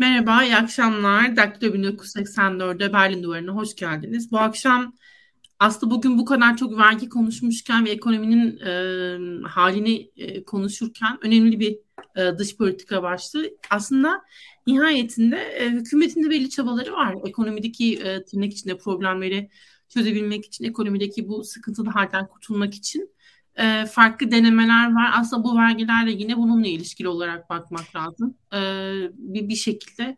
[0.00, 1.36] Merhaba, iyi akşamlar.
[1.36, 4.32] Daktilo 1984'de Berlin Duvarı'na hoş geldiniz.
[4.32, 4.94] Bu akşam
[5.58, 11.78] aslında bugün bu kadar çok vergi konuşmuşken ve ekonominin e, halini e, konuşurken önemli bir
[12.16, 13.50] e, dış politika başlığı.
[13.70, 14.22] Aslında
[14.66, 17.14] nihayetinde e, hükümetin de belli çabaları var.
[17.24, 19.50] Ekonomideki e, tırnak içinde problemleri
[19.88, 23.10] çözebilmek için, ekonomideki bu sıkıntılı halden kurtulmak için
[23.60, 25.10] e, farklı denemeler var.
[25.14, 28.34] Aslında bu vergilerle yine bununla ilişkili olarak bakmak lazım.
[28.52, 28.58] E,
[29.12, 30.16] bir, bir şekilde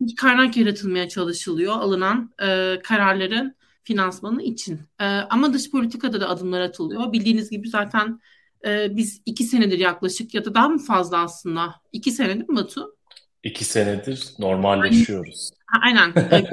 [0.00, 4.80] bir kaynak yaratılmaya çalışılıyor alınan e, kararların finansmanı için.
[5.00, 7.12] E, ama dış politikada da adımlar atılıyor.
[7.12, 8.20] Bildiğiniz gibi zaten
[8.66, 11.74] e, biz iki senedir yaklaşık ya da daha mı fazla aslında?
[11.92, 12.96] İki senedir mi Batu?
[13.42, 15.50] İki senedir normalleşiyoruz.
[15.82, 16.12] Aynen.
[16.32, 16.44] E,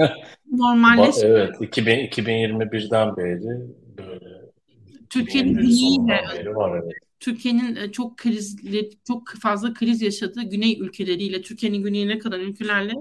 [0.52, 1.16] normalleş.
[1.24, 3.42] evet, 2000, 2021'den beri
[3.98, 4.43] böyle
[5.14, 6.94] Türkiye'nin güneyiyle evet.
[7.20, 12.94] Türkiye'nin e, çok krizli, çok fazla kriz yaşadığı güney ülkeleriyle, Türkiye'nin güneyine kadar ülkelerle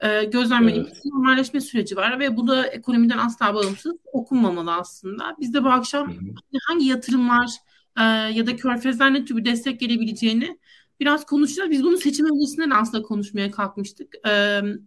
[0.00, 1.04] e, gözlemlediğimiz evet.
[1.04, 5.36] normalleşme süreci var ve bu da ekonomiden asla bağımsız okunmamalı aslında.
[5.40, 6.58] Biz de bu akşam hı hı.
[6.68, 7.50] hangi yatırımlar
[7.98, 8.02] e,
[8.38, 10.58] ya da körfezler ne tür bir destek gelebileceğini
[11.00, 11.70] biraz konuşacağız.
[11.70, 14.14] Biz bunu seçim öncesinden aslında konuşmaya kalkmıştık.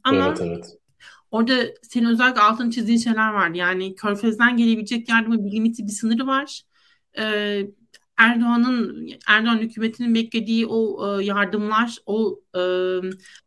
[0.04, 0.78] Ama evet, evet.
[1.36, 3.58] Orada senin özellikle altını çizdiğin şeyler vardı.
[3.58, 6.62] Yani Körfez'den gelebilecek yardıma bir limiti, bir sınırı var.
[7.18, 7.68] Ee,
[8.18, 12.62] Erdoğan'ın Erdoğan hükümetinin beklediği o e, yardımlar, o e,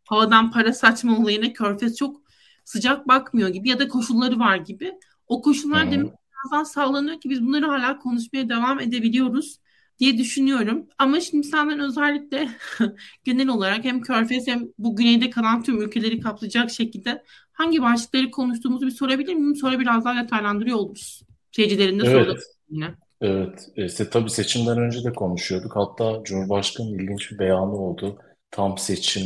[0.05, 2.23] havadan para saçma olayına Körfez çok
[2.65, 4.93] sıcak bakmıyor gibi ya da koşulları var gibi.
[5.27, 5.93] O koşullar hmm.
[5.93, 9.59] demek birazdan sağlanıyor ki biz bunları hala konuşmaya devam edebiliyoruz
[9.99, 10.87] diye düşünüyorum.
[10.99, 12.49] Ama şimdi senden özellikle
[13.25, 18.87] genel olarak hem Körfez hem bu güneyde kalan tüm ülkeleri kaplayacak şekilde hangi başlıkları konuştuğumuzu
[18.87, 19.57] bir sorabilir miyim?
[19.57, 21.23] Sonra biraz daha detaylandırıyor oluruz.
[21.53, 22.39] Seyircilerin de evet.
[22.71, 22.95] yine.
[23.21, 25.77] Evet, işte tabii seçimden önce de konuşuyorduk.
[25.77, 28.19] Hatta Cumhurbaşkanı ilginç bir beyanı oldu.
[28.51, 29.25] Tam seçim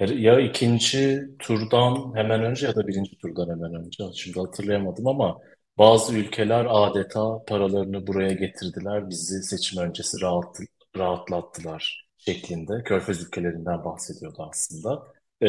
[0.00, 4.04] ya ikinci turdan hemen önce ya da birinci turdan hemen önce.
[4.14, 5.38] Şimdi hatırlayamadım ama
[5.78, 10.58] bazı ülkeler adeta paralarını buraya getirdiler, bizi seçim öncesi rahat,
[10.96, 12.82] rahatlattılar şeklinde.
[12.84, 15.02] Körfez ülkelerinden bahsediyordu aslında.
[15.42, 15.48] Ee,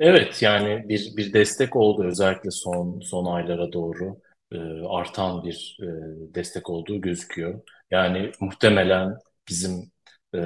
[0.00, 4.20] evet yani bir bir destek oldu özellikle son son aylara doğru
[4.52, 4.58] e,
[4.88, 5.86] artan bir e,
[6.34, 7.60] destek olduğu gözüküyor.
[7.90, 9.16] Yani muhtemelen
[9.48, 9.92] bizim
[10.34, 10.38] e,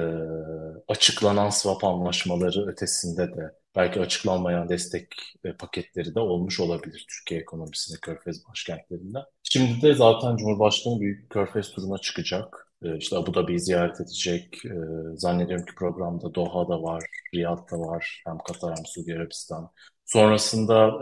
[0.87, 5.15] açıklanan swap anlaşmaları ötesinde de belki açıklanmayan destek
[5.45, 9.19] e, paketleri de olmuş olabilir Türkiye ekonomisinde Körfez başkentlerinde.
[9.43, 12.73] Şimdi de zaten Cumhurbaşkanı büyük Körfez turuna çıkacak.
[12.83, 14.65] E, işte Abu Dhabi'yi ziyaret edecek.
[14.65, 14.71] E,
[15.15, 17.03] zannediyorum ki programda Doha'da var,
[17.35, 18.21] Riyad'da var.
[18.25, 19.71] Hem Katar hem Suudi Arabistan.
[20.05, 20.99] Sonrasında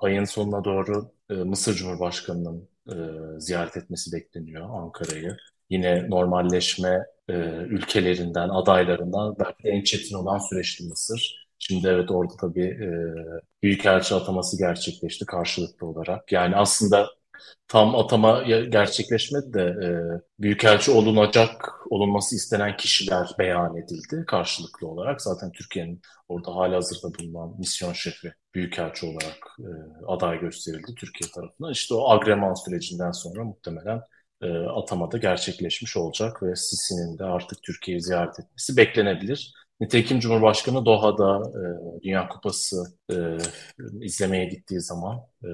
[0.00, 2.68] ayın sonuna doğru Mısır Cumhurbaşkanı'nın
[3.38, 5.36] ziyaret etmesi bekleniyor Ankara'yı.
[5.70, 7.06] Yine normalleşme
[7.68, 11.49] ülkelerinden, adaylarından belki en çetin olan süreçti Mısır.
[11.60, 12.88] Şimdi evet orada tabii e,
[13.62, 16.32] büyükelçi ataması gerçekleşti karşılıklı olarak.
[16.32, 17.08] Yani aslında
[17.68, 19.90] tam atama gerçekleşmedi de e,
[20.42, 25.22] büyükelçi olunacak, olunması istenen kişiler beyan edildi karşılıklı olarak.
[25.22, 29.68] Zaten Türkiye'nin orada hali hazırda bulunan misyon şefi büyükelçi olarak e,
[30.06, 31.72] aday gösterildi Türkiye tarafından.
[31.72, 34.00] İşte o agreman sürecinden sonra muhtemelen
[34.42, 39.54] e, atamada gerçekleşmiş olacak ve Sisi'nin de artık Türkiye'yi ziyaret etmesi beklenebilir.
[39.80, 41.42] Nitekim Cumhurbaşkanı Doha'da
[41.98, 43.14] e, Dünya Kupası e,
[44.00, 45.48] izlemeye gittiği zaman e,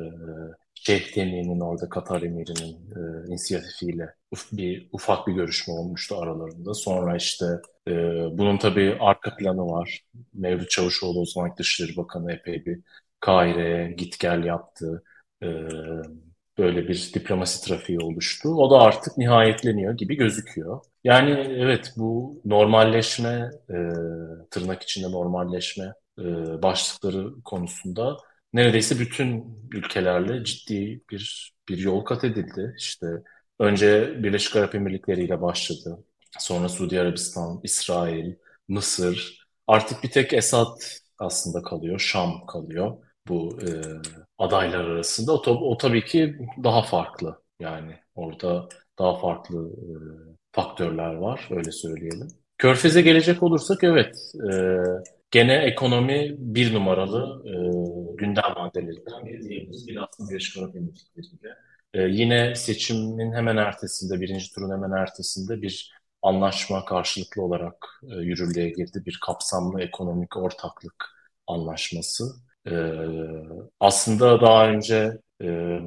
[0.74, 6.74] Şeyh Temim'in orada Katar emirinin e, inisiyatifiyle uf, bir ufak bir görüşme olmuştu aralarında.
[6.74, 7.46] Sonra işte
[7.88, 7.92] e,
[8.38, 10.00] bunun tabii arka planı var.
[10.34, 12.80] Mevlüt Çavuşoğlu o zaman Dışişleri Bakanı epey bir
[13.20, 15.02] Kahire'ye git gel yaptı.
[15.42, 15.46] E,
[16.58, 18.48] böyle bir diplomasi trafiği oluştu.
[18.48, 20.80] O da artık nihayetleniyor gibi gözüküyor.
[21.04, 23.76] Yani evet bu normalleşme, e,
[24.50, 26.22] tırnak içinde normalleşme e,
[26.62, 28.16] başlıkları konusunda
[28.52, 32.74] neredeyse bütün ülkelerle ciddi bir bir yol kat edildi.
[32.78, 33.06] İşte
[33.58, 36.04] önce Birleşik Arap Emirlikleri ile başladı.
[36.38, 38.34] Sonra Suudi Arabistan, İsrail,
[38.68, 39.46] Mısır.
[39.66, 40.80] Artık bir tek Esad
[41.18, 42.96] aslında kalıyor, Şam kalıyor
[43.28, 43.68] bu e,
[44.38, 45.32] adaylar arasında.
[45.32, 47.42] O, o tabii ki daha farklı.
[47.60, 48.68] Yani orada
[48.98, 49.92] daha farklı e,
[50.52, 52.28] faktörler var, öyle söyleyelim.
[52.58, 54.16] Körfez'e gelecek olursak evet,
[54.52, 54.76] e,
[55.30, 57.52] gene ekonomi bir numaralı e,
[58.16, 59.88] gündem maddelerinden biri diyebiliriz.
[59.88, 61.54] Bir aslında Birleşik Arap Emirlikleri'yle.
[61.94, 68.68] E, yine seçimin hemen ertesinde, birinci turun hemen ertesinde bir anlaşma karşılıklı olarak e, yürürlüğe
[68.68, 69.02] girdi.
[69.06, 71.04] Bir kapsamlı ekonomik ortaklık
[71.46, 72.24] anlaşması.
[72.66, 72.72] E,
[73.80, 75.78] aslında daha önce e,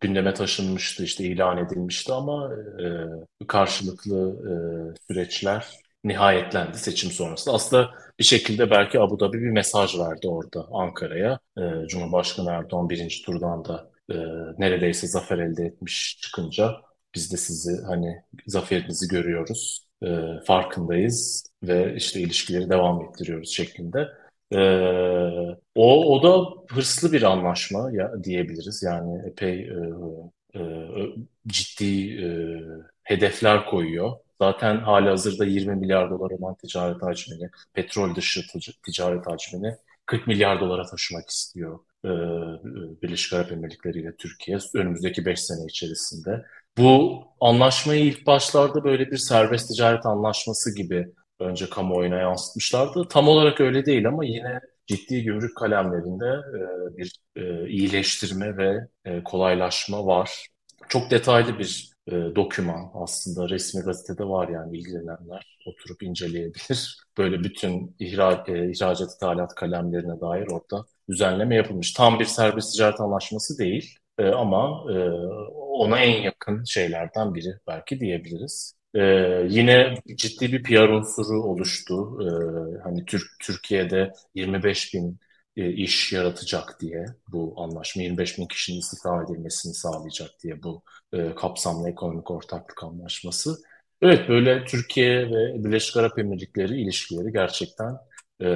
[0.00, 2.50] gündeme taşınmıştı, işte ilan edilmişti ama
[3.42, 4.52] e, karşılıklı e,
[5.08, 5.66] süreçler
[6.04, 7.52] nihayetlendi seçim sonrası.
[7.52, 11.38] Aslında bir şekilde belki Abu Dhabi bir mesaj verdi orada Ankara'ya.
[11.58, 14.14] E, Cumhurbaşkanı Erdoğan birinci turdan da e,
[14.58, 16.70] neredeyse zafer elde etmiş çıkınca
[17.14, 20.06] biz de sizi hani zaferinizi görüyoruz, e,
[20.46, 24.08] farkındayız ve işte ilişkileri devam ettiriyoruz şeklinde.
[24.54, 24.60] E,
[25.74, 28.82] o, o da hırslı bir anlaşma ya, diyebiliriz.
[28.82, 29.78] Yani epey e,
[30.58, 30.62] e,
[31.46, 32.28] ciddi e,
[33.02, 34.12] hedefler koyuyor.
[34.40, 38.40] Zaten hali hazırda 20 milyar dolar olan ticaret hacmini, petrol dışı
[38.82, 42.08] ticaret hacmini 40 milyar dolara taşımak istiyor e,
[43.02, 46.44] Birleşik Arap Emirlikleri ile Türkiye önümüzdeki 5 sene içerisinde.
[46.78, 53.08] Bu anlaşmayı ilk başlarda böyle bir serbest ticaret anlaşması gibi önce kamuoyuna yansıtmışlardı.
[53.08, 59.24] Tam olarak öyle değil ama yine ciddi gümrük kalemlerinde e, bir e, iyileştirme ve e,
[59.24, 60.48] kolaylaşma var.
[60.88, 66.98] Çok detaylı bir e, doküman aslında resmi gazetede var yani ilgilenenler oturup inceleyebilir.
[67.18, 71.92] Böyle bütün ihraç, e, ihracat ithalat kalemlerine dair orada düzenleme yapılmış.
[71.92, 74.94] Tam bir serbest ticaret anlaşması değil e, ama e,
[75.54, 78.74] ona en yakın şeylerden biri belki diyebiliriz.
[78.94, 79.00] E,
[79.48, 82.18] yine ciddi bir PR unsuru oluştu.
[82.22, 82.28] E,
[82.82, 85.18] hani Türk Türkiye'de 25 bin
[85.56, 90.82] e, iş yaratacak diye bu anlaşma 25 bin kişinin istihdam edilmesini sağlayacak diye bu
[91.12, 93.56] e, kapsamlı ekonomik ortaklık anlaşması.
[94.02, 97.96] Evet böyle Türkiye ve Birleşik Arap Emirlikleri ilişkileri gerçekten
[98.40, 98.46] e,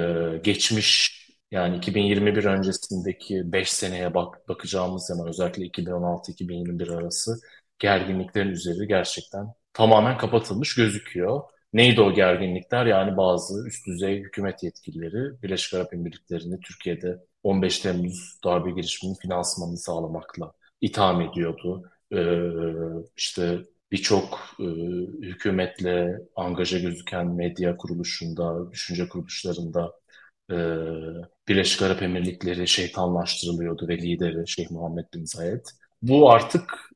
[0.43, 1.19] geçmiş
[1.51, 7.39] yani 2021 öncesindeki 5 seneye bak bakacağımız zaman özellikle 2016-2021 arası
[7.79, 11.41] gerginliklerin üzeri gerçekten tamamen kapatılmış gözüküyor.
[11.73, 12.85] Neydi o gerginlikler?
[12.85, 19.77] Yani bazı üst düzey hükümet yetkilileri Birleşik Arap Emirlikleri'ni Türkiye'de 15 Temmuz darbe girişiminin finansmanını
[19.77, 20.51] sağlamakla
[20.81, 21.91] itham ediyordu.
[22.13, 22.49] Ee,
[23.17, 23.59] işte
[23.91, 24.63] birçok e,
[25.21, 29.93] hükümetle angaja gözüken medya kuruluşunda, düşünce kuruluşlarında
[30.51, 30.55] e,
[31.47, 35.65] Birleşik Arap Emirlikleri şeytanlaştırılıyordu ve lideri Şeyh Muhammed Bin Zayed.
[36.01, 36.91] Bu artık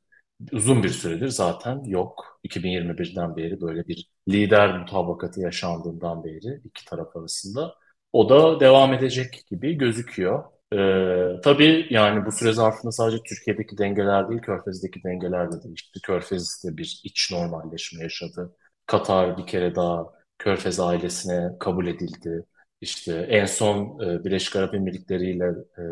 [0.52, 2.33] uzun bir süredir zaten yok.
[2.44, 7.74] 2021'den beri böyle bir lider mutabakatı yaşandığından beri iki taraf arasında.
[8.12, 10.44] O da devam edecek gibi gözüküyor.
[10.72, 16.00] Ee, tabii yani bu süre zarfında sadece Türkiye'deki dengeler değil, Körfez'deki dengeler de değişti.
[16.00, 18.56] Körfez'de bir iç normalleşme yaşadı.
[18.86, 20.06] Katar bir kere daha
[20.38, 22.44] Körfez ailesine kabul edildi.
[22.80, 25.46] İşte en son e, Birleşik Arap Emirlikleri ile
[25.78, 25.82] e,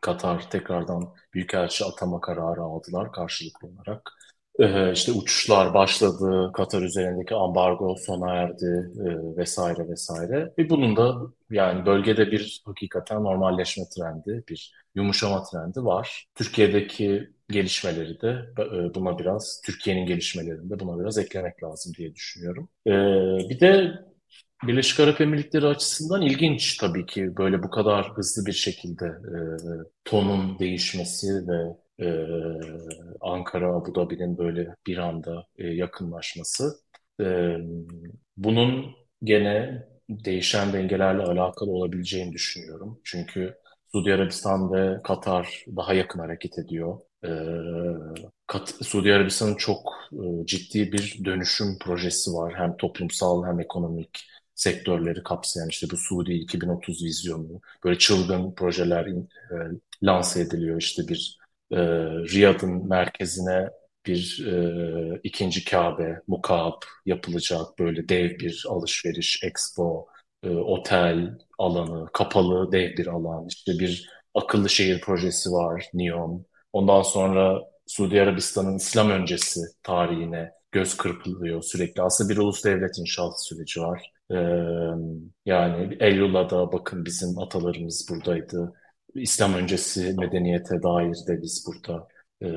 [0.00, 4.12] Katar tekrardan büyükelçi atama kararı aldılar karşılıklı olarak.
[4.60, 10.52] Ee, işte uçuşlar başladı, Katar üzerindeki ambargo sona erdi e, vesaire vesaire.
[10.58, 11.16] Ve bunun da
[11.50, 16.26] yani bölgede bir hakikaten normalleşme trendi, bir yumuşama trendi var.
[16.34, 18.28] Türkiye'deki gelişmeleri de
[18.58, 22.68] e, buna biraz, Türkiye'nin gelişmelerini de buna biraz eklemek lazım diye düşünüyorum.
[22.86, 22.90] Ee,
[23.50, 23.92] bir de
[24.66, 29.36] Birleşik Arap Emirlikleri açısından ilginç tabii ki böyle bu kadar hızlı bir şekilde e,
[30.04, 32.06] tonun değişmesi ve e,
[33.20, 36.80] Ankara, Abu Dhabi'nin böyle bir anda e, yakınlaşması.
[37.20, 37.56] E,
[38.36, 38.86] bunun
[39.24, 43.00] gene değişen dengelerle alakalı olabileceğini düşünüyorum.
[43.04, 43.54] Çünkü
[43.92, 46.98] Suudi Arabistan ve Katar daha yakın hareket ediyor.
[47.24, 47.28] E,
[48.46, 52.54] Kat Suudi Arabistan'ın çok e, ciddi bir dönüşüm projesi var.
[52.56, 59.16] Hem toplumsal hem ekonomik sektörleri kapsayan işte bu Suudi 2030 vizyonu, böyle çılgın projeler e,
[60.02, 60.78] lanse ediliyor.
[60.80, 61.39] İşte bir
[61.72, 61.78] e,
[62.32, 63.68] Riyad'ın merkezine
[64.06, 70.06] bir e, ikinci Kabe, Mukab yapılacak böyle dev bir alışveriş, expo,
[70.42, 73.46] e, otel alanı, kapalı dev bir alan.
[73.48, 76.44] İşte bir akıllı şehir projesi var, NEOM.
[76.72, 82.02] Ondan sonra Suudi Arabistan'ın İslam öncesi tarihine göz kırpılıyor sürekli.
[82.02, 84.12] Aslında bir ulus devlet inşaat süreci var.
[84.30, 84.36] Ee,
[85.46, 88.72] yani Eylül'da bakın bizim atalarımız buradaydı.
[89.14, 92.08] İslam öncesi medeniyete dair de biz burada
[92.42, 92.48] e,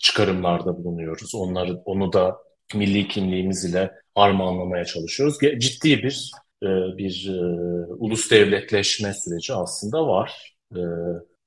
[0.00, 1.34] çıkarımlarda bulunuyoruz.
[1.34, 2.36] Onları, onu da
[2.74, 5.38] milli kimliğimiz ile harmanlamaya çalışıyoruz.
[5.58, 6.30] Ciddi bir
[6.62, 6.66] e,
[6.98, 7.36] bir e,
[7.86, 10.56] ulus devletleşme süreci aslında var.
[10.76, 10.80] E,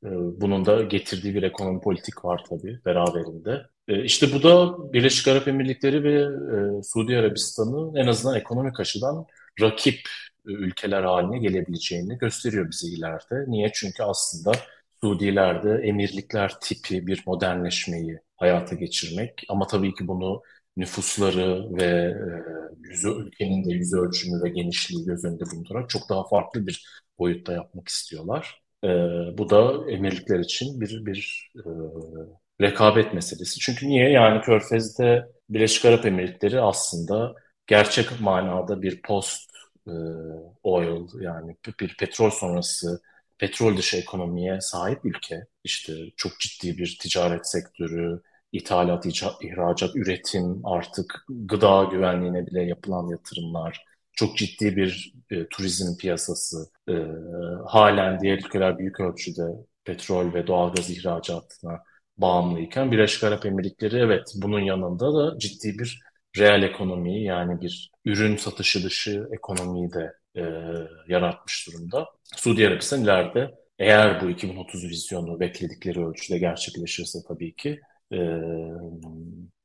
[0.06, 0.10] e,
[0.42, 3.66] bunun da getirdiği bir ekonomi politik var tabii beraberinde.
[3.88, 6.14] E, işte bu da Birleşik Arap Emirlikleri ve
[6.58, 9.26] e, Suudi Arabistan'ı en azından ekonomik açıdan
[9.62, 10.00] rakip
[10.46, 13.46] ülkeler haline gelebileceğini gösteriyor bize ileride.
[13.52, 13.72] Niye?
[13.74, 14.52] Çünkü aslında
[15.02, 20.42] Suudilerde emirlikler tipi bir modernleşmeyi hayata geçirmek ama tabii ki bunu
[20.78, 26.28] nüfusları ve e, yüzü, ülkenin de yüz ölçümü ve genişliği göz önünde bulundurarak çok daha
[26.28, 26.86] farklı bir
[27.20, 28.62] boyutta yapmak istiyorlar.
[28.84, 28.88] E,
[29.38, 31.70] bu da emirlikler için bir bir e,
[32.62, 33.60] rekabet meselesi.
[33.60, 34.10] Çünkü niye?
[34.10, 37.36] Yani Körfez'de Birleşik Arap Emirlikleri aslında
[37.68, 39.52] gerçek manada bir post
[39.88, 39.94] e,
[40.64, 43.02] oil yani bir petrol sonrası
[43.38, 45.48] petrol dışı ekonomiye sahip ülke.
[45.64, 49.06] İşte çok ciddi bir ticaret sektörü, ithalat,
[49.42, 56.94] ihracat, üretim, artık gıda güvenliğine bile yapılan yatırımlar, çok ciddi bir e, turizm piyasası, e,
[57.68, 59.44] halen diğer ülkeler büyük ölçüde
[59.86, 61.84] petrol ve doğalgaz ihracatına
[62.18, 66.00] bağımlıyken Birleşik Arap Emirlikleri evet bunun yanında da ciddi bir
[66.38, 70.44] reel ekonomiyi yani bir ürün satışı dışı ekonomiyi de e,
[71.08, 72.08] yaratmış durumda.
[72.36, 77.80] Suudi Arabistan ileride eğer bu 2030 vizyonu bekledikleri ölçüde gerçekleşirse tabii ki
[78.12, 78.18] e,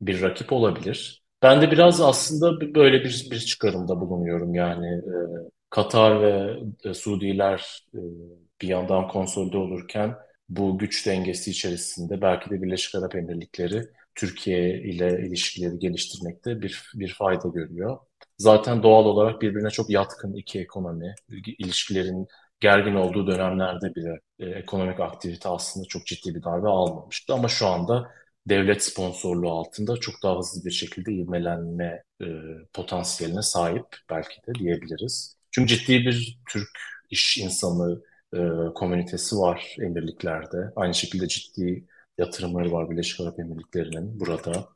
[0.00, 1.23] bir rakip olabilir.
[1.43, 5.17] Ben de biraz aslında böyle bir, bir çıkarımda bulunuyorum yani e,
[5.71, 8.00] Katar ve e, Suudiler e,
[8.62, 10.15] bir yandan konsolide olurken
[10.49, 13.83] bu güç dengesi içerisinde belki de Birleşik Arap Emirlikleri
[14.14, 17.99] Türkiye ile ilişkileri geliştirmekte bir, bir fayda görüyor.
[18.38, 21.14] Zaten doğal olarak birbirine çok yatkın iki ekonomi,
[21.59, 22.29] ilişkilerin
[22.61, 27.35] gergin olduğu dönemlerde bile e, ekonomik aktivite aslında çok ciddi bir darbe almamıştı.
[27.35, 28.11] Ama şu anda
[28.49, 32.26] devlet sponsorluğu altında çok daha hızlı bir şekilde ivmelenme e,
[32.73, 35.37] potansiyeline sahip belki de diyebiliriz.
[35.50, 36.69] Çünkü ciddi bir Türk
[37.11, 38.02] iş insanı
[38.35, 38.38] e,
[38.75, 40.57] komünitesi var emirliklerde.
[40.76, 41.87] Aynı şekilde ciddi
[42.19, 44.69] yatırımları var Birleşik Arap Emirlikleri'nin burada.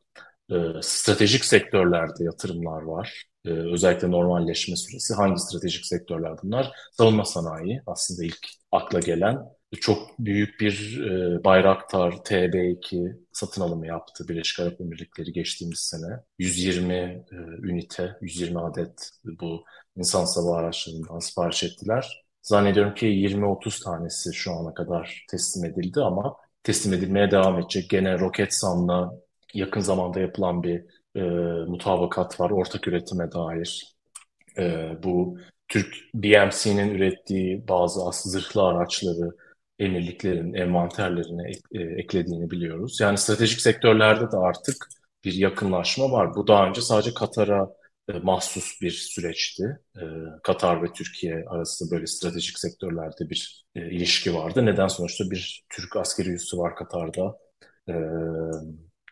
[0.50, 3.24] E, stratejik sektörlerde yatırımlar var.
[3.44, 5.14] E, özellikle normalleşme süresi.
[5.14, 6.72] Hangi stratejik sektörler bunlar?
[6.92, 9.38] Savunma sanayi aslında ilk akla gelen.
[9.80, 16.20] Çok büyük bir e, Bayraktar TB2 satın alımı yaptı Birleşik Arap Emirlikleri geçtiğimiz sene.
[16.38, 17.24] 120 e,
[17.62, 19.64] ünite, 120 adet bu
[19.96, 22.24] insan sava araçlarından sipariş ettiler.
[22.42, 27.90] Zannediyorum ki 20-30 tanesi şu ana kadar teslim edildi ama teslim edilmeye devam edecek.
[27.90, 29.12] Gene Roketsan'la
[29.54, 30.84] yakın zamanda yapılan bir
[31.16, 31.20] e,
[31.68, 33.96] mutabakat var ortak üretime dair.
[34.58, 39.30] E, bu Türk BMC'nin ürettiği bazı as zırhlı araçları
[39.78, 43.00] emirliklerin envanterlerine e, eklediğini biliyoruz.
[43.00, 44.88] Yani stratejik sektörlerde de artık
[45.24, 46.34] bir yakınlaşma var.
[46.34, 47.68] Bu daha önce sadece Katar'a
[48.22, 49.78] mahsus bir süreçti.
[49.96, 50.02] E,
[50.42, 54.66] Katar ve Türkiye arasında böyle stratejik sektörlerde bir e, ilişki vardı.
[54.66, 57.38] Neden sonuçta bir Türk askeri üssü var Katar'da.
[57.88, 57.94] E,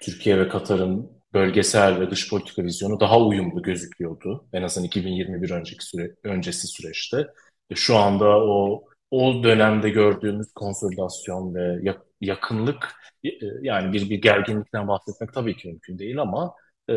[0.01, 4.49] Türkiye ve Katar'ın bölgesel ve dış politika vizyonu daha uyumlu gözüküyordu.
[4.53, 7.27] En azından 2021 önceki süre, öncesi süreçte.
[7.71, 12.93] E, şu anda o o dönemde gördüğümüz konsolidasyon ve yakınlık
[13.25, 13.31] e,
[13.63, 16.55] yani bir bir gerginlikten bahsetmek tabii ki mümkün değil ama
[16.91, 16.95] e,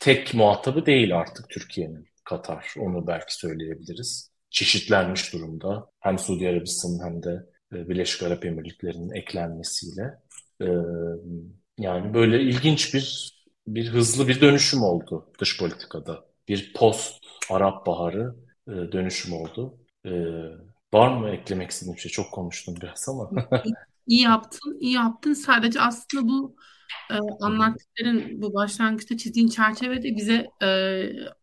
[0.00, 2.74] tek muhatabı değil artık Türkiye'nin Katar.
[2.78, 4.30] Onu belki söyleyebiliriz.
[4.50, 5.90] Çeşitlenmiş durumda.
[6.00, 10.14] Hem Suudi Arabistan'ın hem de e, Birleşik Arap Emirlikleri'nin eklenmesiyle.
[10.60, 10.68] E,
[11.78, 13.34] yani böyle ilginç bir
[13.66, 16.24] bir hızlı bir dönüşüm oldu dış politikada.
[16.48, 18.34] Bir post Arap Baharı
[18.68, 19.78] e, dönüşüm oldu.
[20.04, 20.10] E,
[20.94, 22.10] var mı eklemek istediğim şey?
[22.10, 23.30] Çok konuştum biraz ama.
[24.06, 25.32] İyi yaptın, iyi yaptın.
[25.32, 26.56] Sadece aslında bu
[27.10, 30.68] e, anlattıkların bu başlangıçta çizdiğin çerçevede bize e,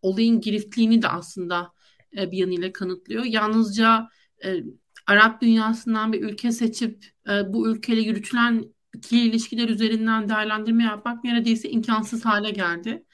[0.02, 1.72] olayın giriftliğini de aslında
[2.18, 3.24] e, bir yanıyla kanıtlıyor.
[3.24, 4.10] Yalnızca
[4.46, 4.64] e,
[5.08, 11.70] Arap dünyasından bir ülke seçip e, bu ülkeyle yürütülen ikili ilişkiler üzerinden değerlendirme yapmak neredeyse
[11.70, 13.06] imkansız hale geldi.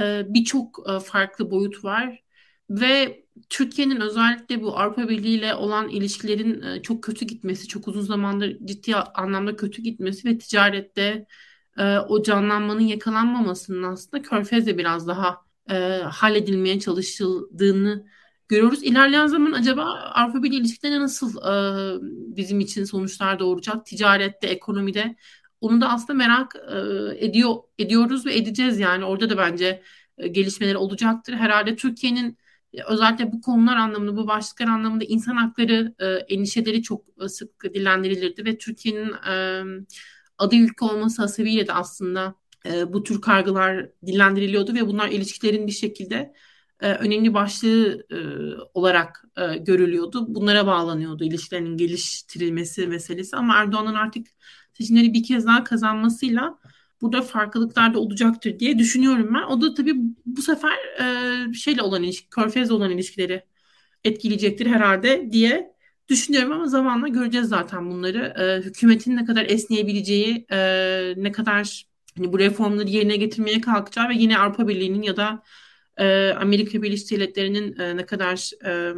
[0.00, 2.22] E, Birçok e, farklı boyut var
[2.70, 8.00] ve Türkiye'nin özellikle bu Avrupa Birliği ile olan ilişkilerin e, çok kötü gitmesi, çok uzun
[8.00, 11.26] zamandır ciddi anlamda kötü gitmesi ve ticarette
[11.80, 18.06] e, o canlanmanın yakalanmamasının aslında Körfez'de biraz daha e, halledilmeye çalışıldığını
[18.48, 18.82] görüyoruz.
[18.82, 19.84] İlerleyen zaman acaba
[20.14, 21.54] Avrupa Birliği ilişkileri nasıl e,
[22.36, 23.86] bizim için sonuçlar doğuracak?
[23.86, 25.16] Ticarette, ekonomide
[25.60, 26.76] onu da aslında merak e,
[27.26, 29.04] ediyor ediyoruz ve edeceğiz yani.
[29.04, 29.82] Orada da bence
[30.18, 31.32] e, gelişmeler olacaktır.
[31.32, 32.38] Herhalde Türkiye'nin
[32.86, 38.44] özellikle bu konular anlamında, bu başlıklar anlamında insan hakları e, endişeleri çok e, sık dillendirilirdi
[38.44, 39.64] ve Türkiye'nin e,
[40.40, 42.34] adı ülke olması hasebiyle de aslında
[42.66, 46.34] e, bu tür kargılar dillendiriliyordu ve bunlar ilişkilerin bir şekilde
[46.80, 48.18] e, önemli başlığı e,
[48.74, 50.34] olarak e, görülüyordu.
[50.34, 54.26] Bunlara bağlanıyordu ilişkilerin geliştirilmesi meselesi ama Erdoğan'ın artık
[54.72, 56.58] seçimleri bir kez daha kazanmasıyla
[57.00, 59.42] burada farklılıklar da olacaktır diye düşünüyorum ben.
[59.42, 59.94] O da tabii
[60.26, 63.44] bu sefer e, şeyle olan ilişki, Körfez'le olan ilişkileri
[64.04, 65.74] etkileyecektir herhalde diye
[66.10, 68.34] düşünüyorum ama zamanla göreceğiz zaten bunları.
[68.42, 70.58] E, hükümetin ne kadar esneyebileceği, e,
[71.16, 71.86] ne kadar
[72.16, 75.42] hani bu reformları yerine getirmeye kalkacağı ve yine Avrupa Birliği'nin ya da
[75.96, 78.94] e, Amerika Birleşik Devletleri'nin e, ne kadar e,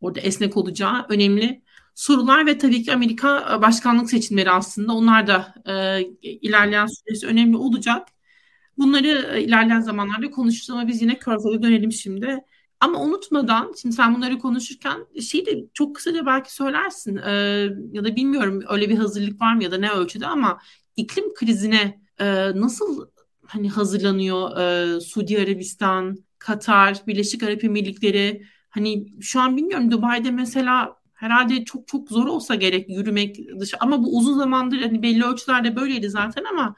[0.00, 1.62] orada esnek olacağı önemli
[1.94, 8.08] sorular ve tabii ki Amerika başkanlık seçimleri aslında onlar da e, ilerleyen süreçte önemli olacak.
[8.78, 12.38] Bunları e, ilerleyen zamanlarda konuşuruz ama biz yine Körfez'e dönelim şimdi.
[12.80, 17.30] Ama unutmadan, şimdi sen bunları konuşurken şey de çok kısaca belki söylersin e,
[17.92, 20.58] ya da bilmiyorum öyle bir hazırlık var mı ya da ne ölçüde ama
[20.96, 22.26] iklim krizine e,
[22.60, 23.08] nasıl
[23.46, 28.42] hani hazırlanıyor e, Suudi Arabistan, Katar, Birleşik Arap Emirlikleri?
[28.70, 34.02] Hani şu an bilmiyorum Dubai'de mesela herhalde çok çok zor olsa gerek yürümek dışı ama
[34.02, 36.76] bu uzun zamandır hani belli ölçülerde böyleydi zaten ama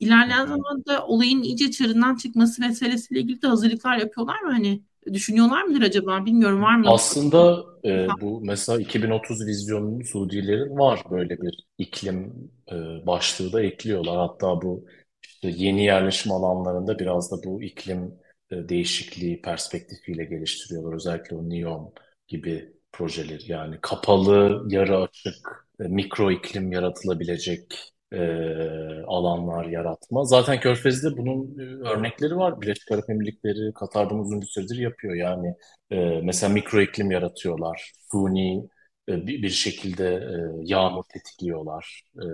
[0.00, 4.52] ilerleyen zamanda olayın iyice çığırından çıkması meselesiyle ilgili de hazırlıklar yapıyorlar mı?
[4.52, 4.82] Hani
[5.12, 6.90] düşünüyorlar mıdır acaba bilmiyorum var mı?
[6.90, 14.16] Aslında e, bu mesela 2030 vizyonunun Suudilerin var böyle bir iklim e, başlığı da ekliyorlar.
[14.16, 14.86] Hatta bu
[15.22, 18.14] işte yeni yerleşim alanlarında biraz da bu iklim
[18.50, 20.94] e, değişikliği perspektifiyle geliştiriyorlar.
[20.94, 21.92] Özellikle o NEOM
[22.28, 30.24] gibi projeler yani kapalı, yarı açık, e, mikro iklim yaratılabilecek e, alanlar yaratma.
[30.24, 32.60] Zaten Körfez'de bunun e, örnekleri var.
[32.60, 35.14] Birleşik Arap Emirlikleri, Katar'dan uzun bir süredir yapıyor.
[35.14, 35.54] Yani
[35.90, 37.92] e, mesela mikro iklim yaratıyorlar.
[38.12, 38.68] Suni
[39.08, 42.02] e, bir, bir şekilde e, yağmur tetikliyorlar.
[42.16, 42.24] E,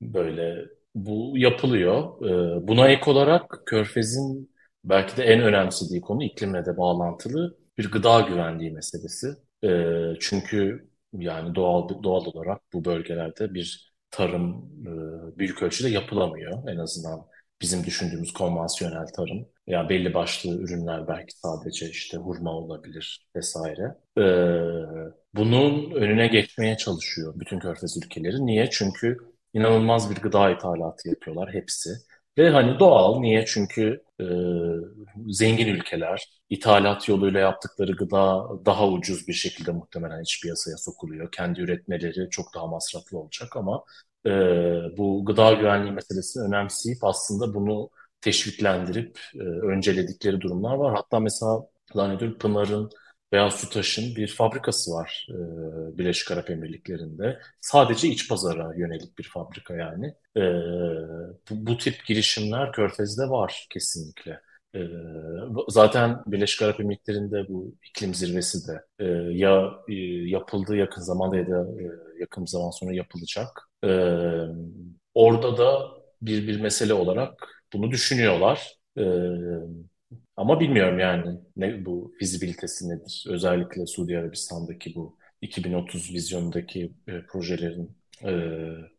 [0.00, 2.26] böyle bu yapılıyor.
[2.26, 4.52] E, buna ek olarak Körfez'in
[4.84, 9.26] belki de en önemsediği konu iklimle de bağlantılı bir gıda güvenliği meselesi.
[9.64, 9.68] E,
[10.20, 14.70] çünkü yani doğal doğal olarak bu bölgelerde bir tarım
[15.34, 16.68] e, büyük ölçüde yapılamıyor.
[16.68, 17.26] En azından
[17.62, 19.48] bizim düşündüğümüz konvansiyonel tarım.
[19.66, 23.96] Yani belli başlı ürünler belki sadece işte hurma olabilir vesaire.
[24.18, 24.22] E,
[25.34, 28.46] bunun önüne geçmeye çalışıyor bütün körfez ülkeleri.
[28.46, 28.70] Niye?
[28.70, 29.16] Çünkü
[29.54, 31.90] inanılmaz bir gıda ithalatı yapıyorlar hepsi.
[32.38, 33.20] Ve hani doğal.
[33.20, 33.44] Niye?
[33.46, 34.24] Çünkü e,
[35.28, 41.32] zengin ülkeler ithalat yoluyla yaptıkları gıda daha ucuz bir şekilde muhtemelen iç piyasaya sokuluyor.
[41.32, 43.84] Kendi üretmeleri çok daha masraflı olacak ama
[44.26, 44.30] e,
[44.96, 50.94] bu gıda güvenliği meselesini önemseyip aslında bunu teşviklendirip e, önceledikleri durumlar var.
[50.96, 51.60] Hatta mesela
[51.94, 52.90] zannediyorum Pınar'ın
[53.32, 57.40] Beyaz Sütaş'ın bir fabrikası var e, Birleşik Arap Emirlikleri'nde.
[57.60, 60.14] Sadece iç pazara yönelik bir fabrika yani.
[60.36, 60.42] E,
[61.50, 64.40] bu, bu tip girişimler Körfez'de var kesinlikle.
[64.74, 64.80] E,
[65.68, 69.04] zaten Birleşik Arap Emirlikleri'nde bu iklim zirvesi de e,
[69.38, 69.94] ya e,
[70.28, 71.84] yapıldı yakın zamanda ya da e,
[72.20, 73.68] yakın zaman sonra yapılacak.
[73.84, 73.88] E,
[75.14, 75.90] orada da
[76.22, 78.76] bir bir mesele olarak bunu düşünüyorlar.
[78.98, 79.02] E,
[80.36, 83.24] ama bilmiyorum yani ne bu fizibilitesi nedir?
[83.28, 87.90] Özellikle Suudi Arabistan'daki bu 2030 vizyondaki e, projelerin
[88.24, 88.32] e,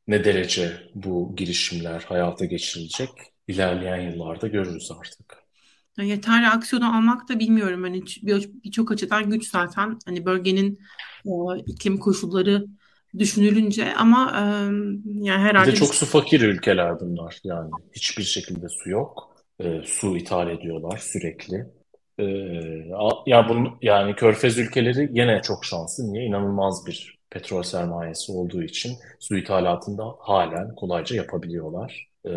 [0.08, 3.10] ne derece bu girişimler hayata geçirilecek
[3.48, 5.44] ilerleyen yıllarda görürüz artık.
[5.98, 7.84] Yeterli aksiyonu almak da bilmiyorum.
[7.84, 8.02] Hani
[8.64, 10.00] birçok bir açıdan güç zaten.
[10.06, 10.80] Hani bölgenin
[11.26, 12.66] o iklim koşulları
[13.20, 14.42] düşünülünce ama e,
[15.06, 15.68] yani herhalde...
[15.68, 17.72] Bir de çok su fakir ülkeler bunlar yani.
[17.92, 19.33] Hiçbir şekilde su yok
[19.64, 21.66] e, su ithal ediyorlar sürekli.
[22.20, 22.24] E,
[23.26, 26.14] ya bunun yani Körfez ülkeleri yine çok şanslı.
[26.14, 26.26] Niye?
[26.26, 32.08] İnanılmaz bir petrol sermayesi olduğu için su ithalatında halen kolayca yapabiliyorlar.
[32.26, 32.32] E,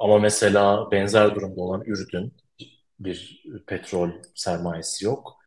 [0.00, 2.32] ama mesela benzer durumda olan Ürdün
[3.00, 5.38] bir petrol sermayesi yok.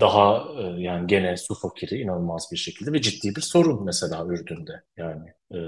[0.00, 4.82] Daha e, yani gene su fakiri inanılmaz bir şekilde ve ciddi bir sorun mesela Ürdün'de.
[4.96, 5.58] Yani e,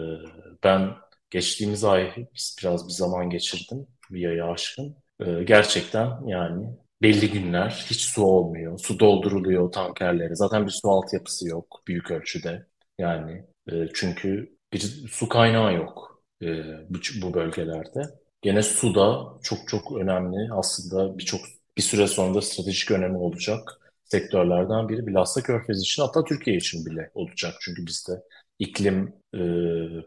[0.64, 0.90] ben
[1.30, 2.26] geçtiğimiz ay
[2.62, 4.96] biraz bir zaman geçirdim bir aya aşkın.
[5.20, 6.66] Ee, gerçekten yani
[7.02, 8.78] belli günler hiç su olmuyor.
[8.78, 10.34] Su dolduruluyor tankerlere.
[10.34, 12.66] Zaten bir su altyapısı yok büyük ölçüde.
[12.98, 16.46] Yani e, çünkü bir su kaynağı yok e,
[16.90, 18.02] bu, bu bölgelerde.
[18.42, 20.52] Gene su da çok çok önemli.
[20.52, 21.40] Aslında birçok
[21.76, 25.06] bir süre sonra da stratejik önemi olacak sektörlerden biri.
[25.06, 27.54] Bilhassa Körfez için hatta Türkiye için bile olacak.
[27.60, 28.22] Çünkü bizde
[28.58, 29.38] iklim e,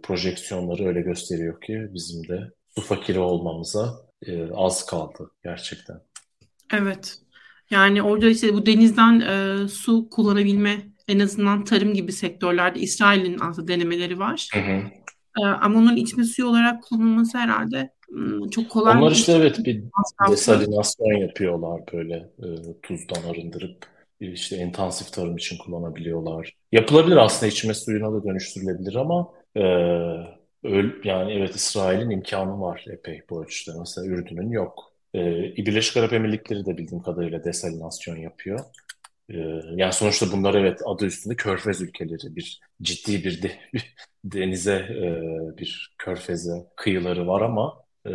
[0.03, 3.93] projeksiyonları öyle gösteriyor ki bizim de su fakiri olmamıza
[4.25, 6.01] e, az kaldı gerçekten.
[6.73, 7.17] Evet.
[7.69, 13.67] Yani orada işte bu denizden e, su kullanabilme en azından tarım gibi sektörlerde İsrail'in aslında
[13.67, 14.49] denemeleri var.
[14.53, 14.81] Hı hı.
[15.41, 17.93] E, ama onun içme suyu olarak kullanılması herhalde
[18.51, 18.97] çok kolay.
[18.97, 19.84] Onlar işte evet bir
[20.29, 22.47] desalinasyon yapıyorlar böyle e,
[22.81, 23.86] tuzdan arındırıp
[24.19, 26.55] işte intensif tarım için kullanabiliyorlar.
[26.71, 29.63] Yapılabilir aslında içme suyuna da dönüştürülebilir ama e,
[30.63, 33.76] Öyle, yani evet İsrail'in imkanı var epey bu ölçüde.
[33.80, 34.93] Mesela Ürdün'ün yok.
[35.15, 35.19] Ee,
[35.58, 38.60] Birleşik Arap Emirlikleri de bildiğim kadarıyla desalinasyon yapıyor.
[39.30, 39.38] Ee,
[39.76, 42.36] yani sonuçta bunlar evet adı üstünde körfez ülkeleri.
[42.36, 45.08] Bir ciddi bir, de, bir denize, e,
[45.58, 48.12] bir körfeze kıyıları var ama e,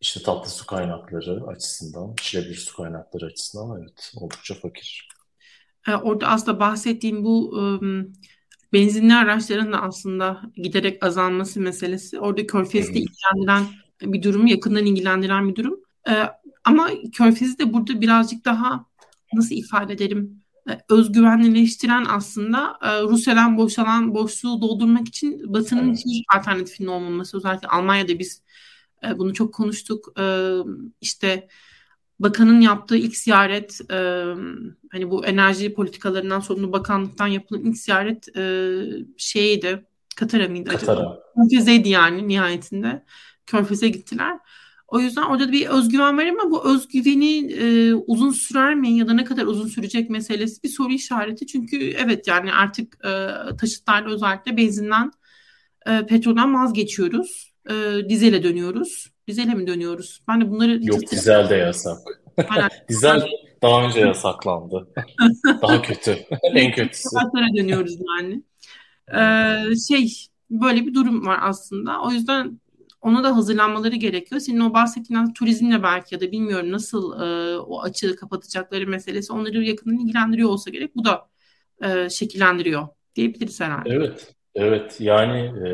[0.00, 5.08] işte tatlı su kaynakları açısından, içilebilir su kaynakları açısından evet oldukça fakir.
[5.88, 7.60] Ee, orada aslında bahsettiğim bu
[8.72, 12.20] benzinli araçların da aslında giderek azalması meselesi.
[12.20, 13.64] Orada Körfez'de ilgilendiren
[14.02, 15.80] bir durum, yakından ilgilendiren bir durum.
[16.08, 16.12] E,
[16.64, 18.86] ama Körfez'i de burada birazcık daha
[19.34, 26.04] nasıl ifade ederim e, özgüvenlileştiren aslında e, Rusya'dan boşalan boşluğu doldurmak için Batı'nın evet.
[26.36, 27.36] alternatifinin olmaması.
[27.36, 28.42] Özellikle Almanya'da biz
[29.06, 30.20] e, bunu çok konuştuk.
[30.20, 30.56] E,
[31.00, 31.48] işte
[32.22, 33.96] bakanın yaptığı ilk ziyaret e,
[34.92, 38.74] hani bu enerji politikalarından sorumlu bakanlıktan yapılan ilk ziyaret e,
[39.16, 39.84] şeydi
[40.16, 40.92] Katar'a mıydı Katar'a.
[40.92, 41.18] acaba?
[41.36, 43.04] Körfez'eydi yani nihayetinde.
[43.46, 44.38] Körfez'e gittiler.
[44.88, 49.08] O yüzden orada da bir özgüven var ama bu özgüveni e, uzun sürer mi ya
[49.08, 51.46] da ne kadar uzun sürecek meselesi bir soru işareti.
[51.46, 55.10] Çünkü evet yani artık e, taşıtlarda özellikle benzinden,
[55.86, 57.52] e, petrolden vazgeçiyoruz.
[57.70, 57.74] E,
[58.08, 59.11] dizele dönüyoruz.
[59.28, 60.22] Dizele mi dönüyoruz?
[60.28, 60.78] Ben de bunları...
[60.82, 61.98] Yok dizel de yasak.
[62.88, 63.22] dizel
[63.62, 64.88] daha önce yasaklandı.
[65.62, 66.16] daha kötü.
[66.42, 67.08] en kötüsü.
[67.08, 68.42] Sonra dönüyoruz yani.
[69.14, 70.12] Ee, şey
[70.50, 72.02] böyle bir durum var aslında.
[72.02, 72.60] O yüzden
[73.02, 74.40] ona da hazırlanmaları gerekiyor.
[74.40, 79.64] Senin o bahsettiğin turizmle belki ya da bilmiyorum nasıl e, o açığı kapatacakları meselesi onları
[79.64, 80.96] yakından ilgilendiriyor olsa gerek.
[80.96, 81.28] Bu da
[81.82, 83.90] e, şekillendiriyor diyebiliriz herhalde.
[83.90, 84.96] Evet, evet.
[85.00, 85.68] Yani e,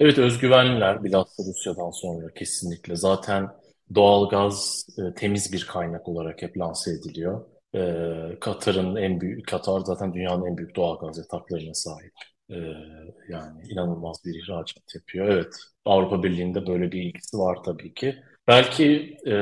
[0.00, 2.96] evet özgüvenliler bilhassa Rusya'dan sonra kesinlikle.
[2.96, 3.48] Zaten
[3.94, 7.44] doğalgaz e, temiz bir kaynak olarak hep lanse ediliyor.
[7.74, 7.80] E,
[8.40, 12.12] Katar'ın en büyük, Katar zaten dünyanın en büyük doğalgaz yataklarına sahip.
[12.50, 12.56] E,
[13.28, 15.28] yani inanılmaz bir ihracat yapıyor.
[15.28, 15.54] Evet,
[15.84, 18.16] Avrupa Birliği'nde böyle bir ilgisi var tabii ki.
[18.48, 19.34] Belki e,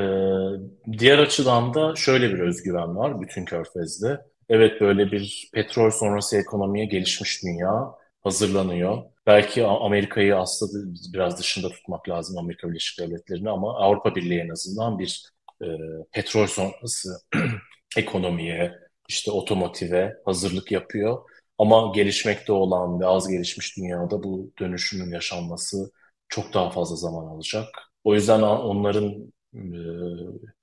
[0.99, 4.21] diğer açıdan da şöyle bir özgüven var bütün Körfez'de.
[4.49, 7.91] Evet böyle bir petrol sonrası ekonomiye gelişmiş dünya
[8.25, 9.03] hazırlanıyor.
[9.27, 14.99] Belki Amerika'yı aslında biraz dışında tutmak lazım Amerika Birleşik Devletleri'ni ama Avrupa Birliği en azından
[14.99, 15.23] bir
[15.61, 15.65] e,
[16.11, 17.09] petrol sonrası
[17.97, 18.73] ekonomiye,
[19.09, 21.17] işte otomotive hazırlık yapıyor.
[21.57, 25.91] Ama gelişmekte olan ve az gelişmiş dünyada bu dönüşümün yaşanması
[26.29, 27.67] çok daha fazla zaman alacak.
[28.03, 29.61] O yüzden onların e,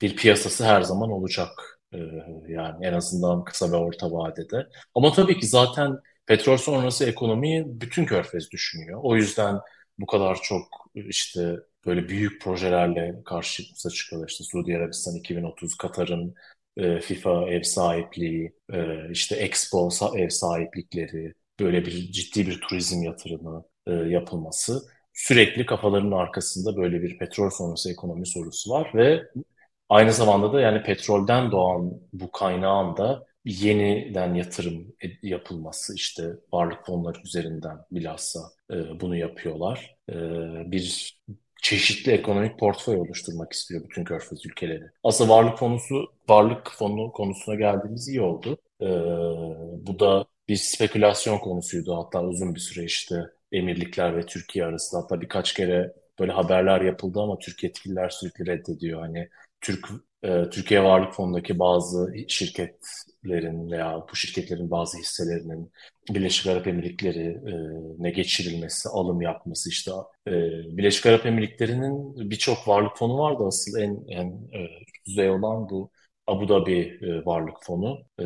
[0.01, 1.49] bir piyasası her zaman olacak.
[1.95, 1.99] E,
[2.49, 4.69] yani en azından kısa ve orta vadede.
[4.95, 9.01] Ama tabii ki zaten petrol sonrası ekonomiyi bütün Körfez düşünüyor.
[9.03, 9.61] O yüzden
[9.99, 11.57] bu kadar çok işte
[11.87, 14.29] böyle büyük projelerle karşımıza çıkıyorlar.
[14.29, 16.35] İşte Suudi Arabistan 2030, Katar'ın
[16.77, 23.65] e, FIFA ev sahipliği, e, işte Expo ev sahiplikleri, böyle bir ciddi bir turizm yatırımı
[23.87, 24.83] e, yapılması
[25.15, 29.23] sürekli kafalarının arkasında böyle bir petrol sonrası ekonomi sorusu var ve
[29.89, 37.19] aynı zamanda da yani petrolden doğan bu kaynağın da yeniden yatırım yapılması işte varlık fonları
[37.25, 39.97] üzerinden bilhassa e, bunu yapıyorlar.
[40.11, 40.15] E,
[40.71, 41.19] bir
[41.63, 44.85] çeşitli ekonomik portföy oluşturmak istiyor bütün Körfez ülkeleri.
[45.05, 48.59] Aslında varlık konusu, varlık fonu konusuna geldiğimiz iyi oldu.
[48.83, 48.87] Ee,
[49.87, 53.15] bu da bir spekülasyon konusuydu hatta uzun bir süre işte
[53.53, 59.01] emirlikler ve Türkiye arasında hatta birkaç kere böyle haberler yapıldı ama Türk yetkililer sürekli reddediyor.
[59.01, 59.29] Hani
[59.61, 59.89] Türk
[60.23, 62.15] e, Türkiye Varlık Fonu'ndaki bazı
[63.23, 65.73] şirketlerin veya bu şirketlerin bazı hisselerinin
[66.11, 69.91] Birleşik Arap Emirlikleri'ne geçirilmesi, alım yapması işte
[70.29, 70.33] e,
[70.77, 74.69] Birleşik Arap Emirlikleri'nin birçok varlık fonu vardı asıl en en e,
[75.07, 75.91] düzey olan bu
[76.27, 78.07] Abu Dhabi e, Varlık Fonu.
[78.21, 78.25] E,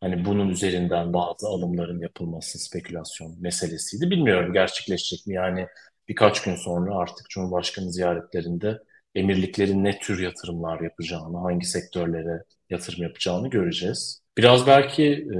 [0.00, 4.10] hani bunun üzerinden bazı alımların yapılması spekülasyon meselesiydi.
[4.10, 5.34] Bilmiyorum gerçekleşecek mi?
[5.34, 5.66] Yani
[6.08, 8.78] birkaç gün sonra artık Cumhurbaşkanı ziyaretlerinde
[9.14, 14.22] emirliklerin ne tür yatırımlar yapacağını, hangi sektörlere yatırım yapacağını göreceğiz.
[14.38, 15.36] Biraz belki e,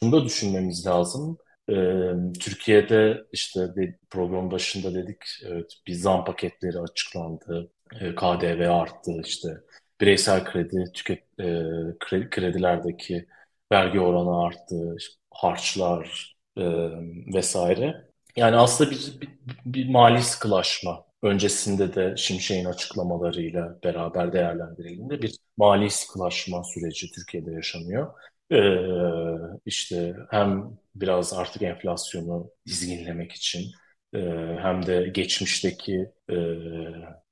[0.00, 1.38] şunu da düşünmemiz lazım.
[1.68, 1.74] E,
[2.40, 7.70] Türkiye'de işte bir program başında dedik evet, bir zam paketleri açıklandı.
[8.00, 9.48] E, KDV arttı işte
[10.00, 11.44] bireysel kredi, tüket, e,
[12.00, 13.26] kredi, kredilerdeki
[13.72, 14.96] vergi oranı arttı,
[15.30, 16.64] harçlar e,
[17.34, 18.10] vesaire.
[18.36, 19.28] Yani aslında bir, bir,
[19.66, 28.14] bir mali sıkılaşma öncesinde de Şimşek'in açıklamalarıyla beraber değerlendirildiğinde bir mali sıkılaşma süreci Türkiye'de yaşanıyor.
[28.52, 33.64] Ee, işte hem biraz artık enflasyonu dizginlemek için
[34.14, 34.18] e,
[34.62, 36.34] hem de geçmişteki e,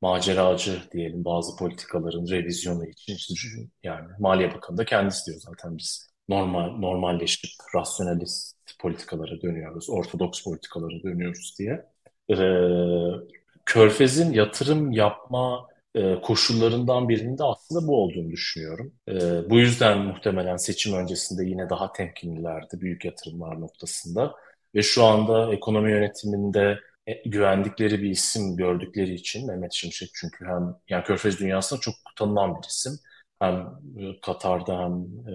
[0.00, 6.68] maceracı diyelim bazı politikaların revizyonu için yani Maliye Bakanı da kendisi diyor zaten biz normal
[6.78, 11.84] normalleşip rasyonalist politikalara dönüyoruz, ortodoks politikalara dönüyoruz diye.
[12.30, 13.37] Ee,
[13.68, 18.92] Körfez'in yatırım yapma e, koşullarından birinin de aslında bu olduğunu düşünüyorum.
[19.08, 19.12] E,
[19.50, 24.34] bu yüzden muhtemelen seçim öncesinde yine daha temkinlilerdi büyük yatırımlar noktasında.
[24.74, 30.74] Ve şu anda ekonomi yönetiminde e, güvendikleri bir isim gördükleri için Mehmet Şimşek çünkü hem
[30.88, 32.92] yani Körfez dünyasında çok tanınan bir isim.
[33.40, 33.54] Hem
[33.98, 35.34] e, Katar'da hem e,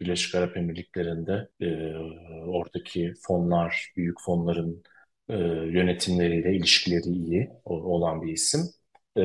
[0.00, 1.66] Birleşik Arap Emirlikleri'nde e,
[2.46, 4.82] oradaki fonlar, büyük fonların
[5.28, 5.34] e,
[5.70, 8.60] yönetimleriyle ilişkileri iyi olan bir isim.
[9.18, 9.22] E,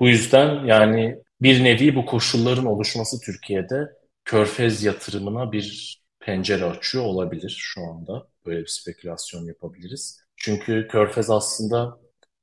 [0.00, 3.88] bu yüzden yani bir nevi bu koşulların oluşması Türkiye'de
[4.24, 8.28] Körfez yatırımına bir pencere açıyor olabilir şu anda.
[8.46, 10.20] Böyle bir spekülasyon yapabiliriz.
[10.36, 11.98] Çünkü Körfez aslında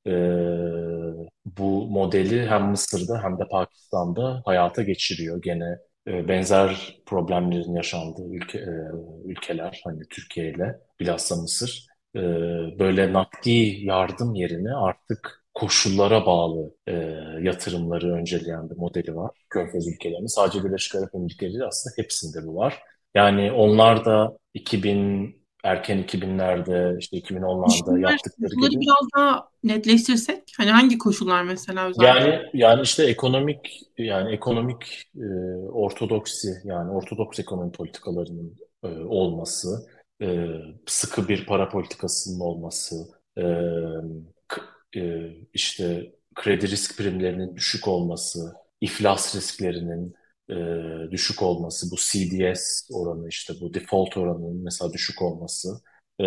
[0.06, 0.12] e,
[1.44, 5.42] bu modeli hem Mısır'da hem de Pakistan'da hayata geçiriyor.
[5.42, 8.70] Gene e, benzer problemlerin yaşandığı ülke, e,
[9.24, 12.22] ülkeler hani Türkiye ile bilhassa Mısır e,
[12.78, 13.50] böyle nakdi
[13.80, 16.92] yardım yerine artık koşullara bağlı e,
[17.40, 19.30] yatırımları önceleyen bir modeli var.
[19.50, 22.78] Körfez ülkelerinin sadece Birleşik Arap Emirlikleri değil aslında hepsinde bu var.
[23.14, 28.80] Yani onlar da 2000 erken 2000'lerde işte 2010'larda yaptıkları gibi.
[28.80, 32.06] biraz daha netleştirsek hani hangi koşullar mesela özellikle?
[32.06, 35.26] Yani yani işte ekonomik yani ekonomik e,
[35.72, 39.68] ortodoksi yani ortodoks ekonomi politikalarının e, olması,
[40.22, 40.48] e,
[40.86, 42.96] sıkı bir para politikasının olması,
[43.38, 43.42] e,
[44.96, 50.14] e, işte kredi risk primlerinin düşük olması, iflas risklerinin
[50.50, 50.54] e,
[51.10, 55.68] düşük olması, bu CDS oranı işte bu default oranının mesela düşük olması
[56.20, 56.24] e,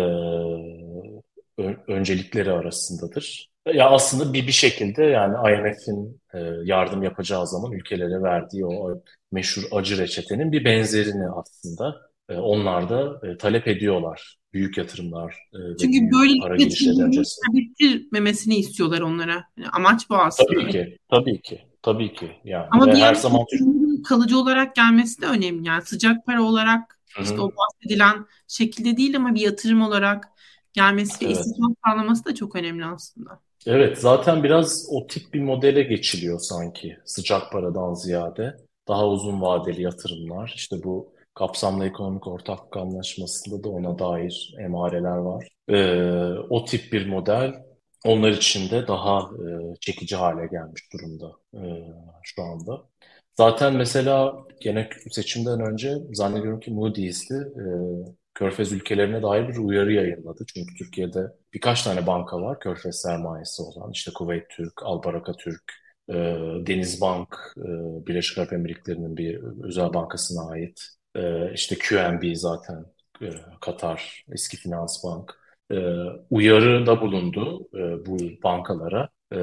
[1.88, 3.50] öncelikleri arasındadır.
[3.74, 9.62] Ya aslında bir bir şekilde yani IMF'in e, yardım yapacağı zaman ülkelere verdiği o meşhur
[9.72, 14.36] acı reçetenin bir benzerini aslında onlar da e, talep ediyorlar.
[14.52, 19.44] Büyük yatırımlar e, Çünkü büyük böyle girişleri bitirmemesini istiyorlar onlara.
[19.56, 20.52] Yani amaç bu aslında.
[20.52, 22.30] Tabii ki, tabii ki, tabii ki.
[22.44, 23.44] Yani Ama bir her zaman
[24.04, 25.68] kalıcı olarak gelmesi de önemli.
[25.68, 27.24] Yani sıcak para olarak Hı-hı.
[27.24, 30.28] işte o bahsedilen şekilde değil ama bir yatırım olarak
[30.72, 31.40] gelmesi ve evet.
[31.40, 33.40] istihdam sağlaması da çok önemli aslında.
[33.66, 38.56] Evet, zaten biraz o tip bir modele geçiliyor sanki sıcak paradan ziyade.
[38.88, 40.52] Daha uzun vadeli yatırımlar.
[40.56, 45.48] İşte bu kapsamlı ekonomik ortaklık anlaşmasında da ona dair emareler var.
[45.68, 47.54] Ee, o tip bir model
[48.04, 51.60] onlar için de daha e, çekici hale gelmiş durumda e,
[52.22, 52.82] şu anda.
[53.36, 57.64] Zaten mesela gene seçimden önce zannediyorum ki Moody's'li e,
[58.34, 60.44] Körfez ülkelerine dair bir uyarı yayınladı.
[60.54, 61.20] Çünkü Türkiye'de
[61.54, 63.90] birkaç tane banka var Körfez sermayesi olan.
[63.92, 65.62] İşte Kuveyt Türk, Albaraka Türk,
[66.08, 66.14] e,
[66.66, 67.68] Denizbank, e,
[68.06, 70.99] Birleşik Arap Emirlikleri'nin bir özel bankasına ait.
[71.16, 72.84] E, işte QNB zaten
[73.22, 75.40] e, Katar, eski finans bank.
[75.72, 75.76] E,
[76.30, 79.08] uyarı da bulundu e, bu bankalara.
[79.34, 79.38] E,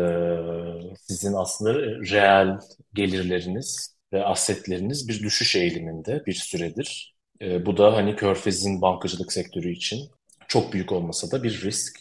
[1.00, 1.74] sizin aslında
[2.12, 2.60] reel
[2.94, 7.16] gelirleriniz ve asetleriniz bir düşüş eğiliminde bir süredir.
[7.42, 10.10] E, bu da hani Körfez'in bankacılık sektörü için
[10.48, 12.00] çok büyük olmasa da bir risk.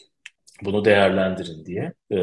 [0.64, 1.92] Bunu değerlendirin diye.
[2.12, 2.18] E,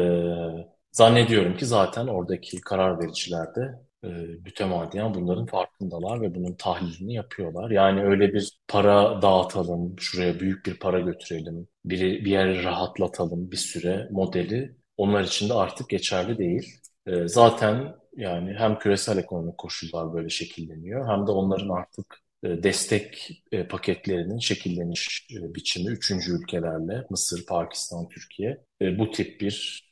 [0.92, 4.08] zannediyorum ki zaten oradaki karar vericiler de e,
[4.44, 7.70] mütemadiyen bunların farkındalar ve bunun tahlilini yapıyorlar.
[7.70, 13.56] Yani öyle bir para dağıtalım, şuraya büyük bir para götürelim, bir, bir yere rahatlatalım bir
[13.56, 16.80] süre modeli onlar için de artık geçerli değil.
[17.06, 23.30] E, zaten yani hem küresel ekonomik koşullar böyle şekilleniyor hem de onların artık e, destek
[23.52, 28.58] e, paketlerinin şekilleniş e, biçimi üçüncü ülkelerle Mısır, Pakistan, Türkiye
[28.98, 29.83] bu tip bir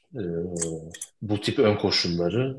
[1.22, 2.57] bu tip ön koşulları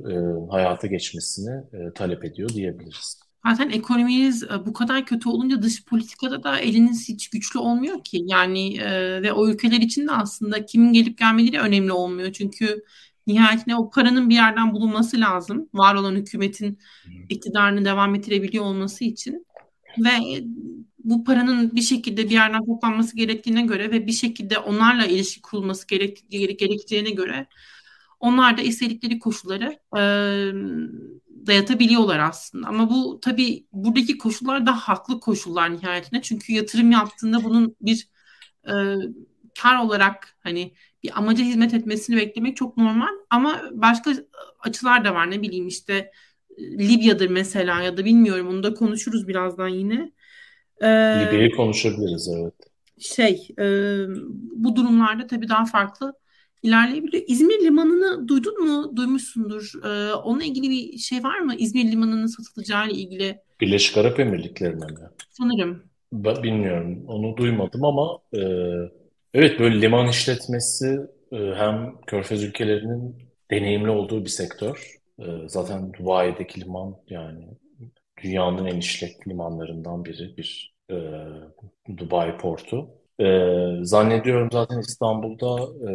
[0.51, 1.63] hayata geçmesini
[1.95, 3.19] talep ediyor diyebiliriz.
[3.47, 8.23] Zaten ekonominiz bu kadar kötü olunca dış politikada da eliniz hiç güçlü olmuyor ki.
[8.25, 8.79] Yani
[9.23, 12.31] ve o ülkeler için de aslında kimin gelip gelmeleri önemli olmuyor.
[12.31, 12.83] Çünkü
[13.27, 15.69] nihayetinde o paranın bir yerden bulunması lazım.
[15.73, 16.79] Var olan hükümetin
[17.29, 19.45] iktidarını devam ettirebiliyor olması için.
[19.97, 20.43] Ve
[21.03, 25.87] bu paranın bir şekilde bir yerden toplanması gerektiğine göre ve bir şekilde onlarla ilişki kurulması
[25.87, 27.47] gerektiği, gerektiğine göre
[28.19, 30.01] onlar da istedikleri koşulları e,
[31.47, 32.67] dayatabiliyorlar aslında.
[32.67, 36.21] Ama bu tabii buradaki koşullar da haklı koşullar nihayetinde.
[36.21, 38.07] Çünkü yatırım yaptığında bunun bir
[38.67, 38.73] e,
[39.61, 43.13] kar olarak hani bir amaca hizmet etmesini beklemek çok normal.
[43.29, 44.13] Ama başka
[44.59, 46.11] açılar da var ne bileyim işte
[46.59, 50.11] Libya'dır mesela ya da bilmiyorum onu da konuşuruz birazdan yine.
[50.83, 52.53] Ee, Libya'yı konuşabiliriz evet.
[52.99, 53.65] Şey e,
[54.55, 56.13] bu durumlarda tabii daha farklı
[56.63, 57.23] ilerleyebiliyor.
[57.27, 58.95] İzmir Limanı'nı duydun mu?
[58.95, 59.71] Duymuşsundur.
[59.85, 61.55] Ee, onunla ilgili bir şey var mı?
[61.55, 63.37] İzmir Limanı'nın satılacağı ile ilgili.
[63.61, 65.09] Birleşik Arap Emirlikleri'ne mi?
[65.29, 65.83] Sanırım.
[66.13, 67.05] Ben bilmiyorum.
[67.07, 68.39] Onu duymadım ama e,
[69.33, 70.99] evet böyle liman işletmesi
[71.31, 73.15] e, hem Körfez ülkelerinin
[73.51, 74.97] deneyimli olduğu bir sektör.
[75.19, 77.47] E, zaten Dubai'deki liman yani
[78.23, 80.95] dünyanın en işlek limanlarından biri bir e,
[81.97, 82.89] Dubai portu.
[83.19, 83.25] E,
[83.81, 85.91] zannediyorum zaten İstanbul'da e,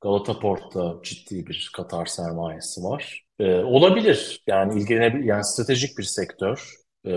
[0.00, 3.24] Galata Port'ta ciddi bir Katar sermayesi var.
[3.38, 6.74] E, olabilir yani ilgilenebilir yani stratejik bir sektör.
[7.06, 7.12] E,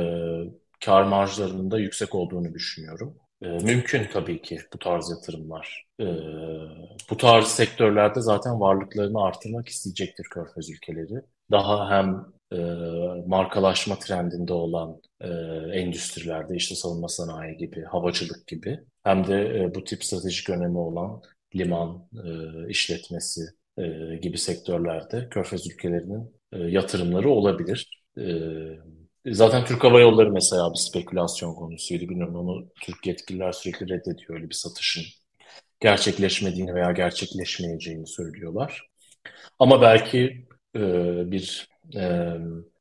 [0.86, 3.18] kar marjlarının da yüksek olduğunu düşünüyorum.
[3.42, 5.86] E, mümkün tabii ki bu tarz yatırımlar.
[6.00, 6.06] E,
[7.10, 11.22] bu tarz sektörlerde zaten varlıklarını artırmak isteyecektir Körfez ülkeleri.
[11.52, 12.58] Daha hem e,
[13.28, 15.28] markalaşma trendinde olan e,
[15.80, 21.22] endüstrilerde işte savunma sanayi gibi, havacılık gibi hem de e, bu tip stratejik önemi olan
[21.56, 22.30] liman e,
[22.70, 23.42] işletmesi
[23.78, 28.04] e, gibi sektörlerde Körfez ülkelerinin e, yatırımları olabilir.
[28.18, 28.24] E,
[29.28, 32.10] zaten Türk Hava Yolları mesela bir spekülasyon konusuydu.
[32.10, 35.04] Bilmiyorum onu Türk yetkililer sürekli reddediyor öyle bir satışın
[35.80, 38.90] gerçekleşmediğini veya gerçekleşmeyeceğini söylüyorlar.
[39.60, 40.82] Ama belki e,
[41.32, 42.34] bir e,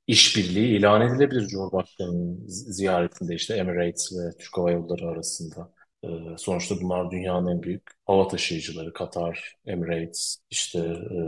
[0.07, 5.73] işbirliği ilan edilebilir Cumhurbaşkanı'nın ziyaretinde işte Emirates ve Türk Hava Yolları arasında.
[6.05, 8.93] E, sonuçta bunlar dünyanın en büyük hava taşıyıcıları.
[8.93, 11.19] Katar, Emirates, işte e,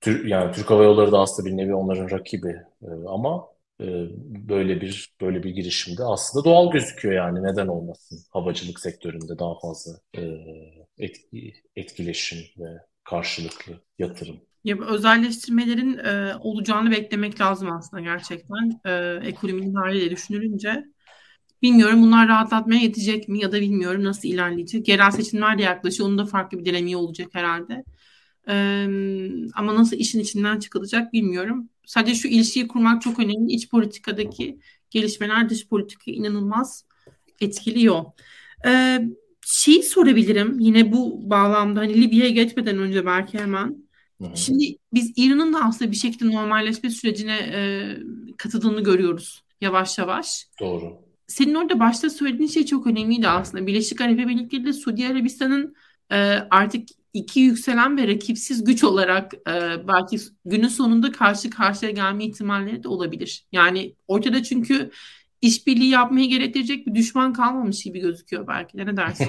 [0.00, 2.48] Tür yani Türk Hava Yolları da aslında bir nevi onların rakibi
[2.82, 3.48] e, ama
[3.80, 3.84] e,
[4.48, 9.92] böyle bir böyle bir girişimde aslında doğal gözüküyor yani neden olmasın havacılık sektöründe daha fazla
[10.18, 10.22] e,
[10.98, 12.68] etki, etkileşim ve
[13.04, 14.45] karşılıklı yatırım.
[14.66, 18.80] Ya özelleştirmelerin e, olacağını beklemek lazım aslında gerçekten.
[18.84, 20.84] E, ekonominin haliyle düşünülünce.
[21.62, 24.88] Bilmiyorum bunlar rahatlatmaya yetecek mi ya da bilmiyorum nasıl ilerleyecek.
[24.88, 26.08] Yerel seçimler de yaklaşıyor.
[26.08, 27.84] Onun da farklı bir dinamiği olacak herhalde.
[28.48, 28.54] E,
[29.54, 31.68] ama nasıl işin içinden çıkılacak bilmiyorum.
[31.86, 33.52] Sadece şu ilişkiyi kurmak çok önemli.
[33.52, 34.58] İç politikadaki
[34.90, 36.84] gelişmeler dış politikayı inanılmaz
[37.40, 38.04] etkiliyor.
[38.66, 39.00] E,
[39.46, 43.85] şeyi sorabilirim yine bu bağlamda hani Libya'ya geçmeden önce belki hemen.
[44.22, 44.36] Hı-hı.
[44.36, 47.60] Şimdi biz İran'ın da aslında bir şekilde normalleşme sürecine e,
[48.36, 50.46] katıldığını görüyoruz yavaş yavaş.
[50.60, 51.06] Doğru.
[51.26, 53.66] Senin orada başta söylediğin şey çok önemliydi aslında.
[53.66, 55.74] Birleşik Arap Emirlikleri ile Suudi Arabistan'ın
[56.12, 56.16] e,
[56.50, 62.82] artık iki yükselen ve rakipsiz güç olarak e, belki günün sonunda karşı karşıya gelme ihtimalleri
[62.82, 63.46] de olabilir.
[63.52, 64.90] Yani ortada çünkü
[65.42, 69.28] işbirliği yapmayı gerektirecek bir düşman kalmamış gibi gözüküyor belki de ne dersin?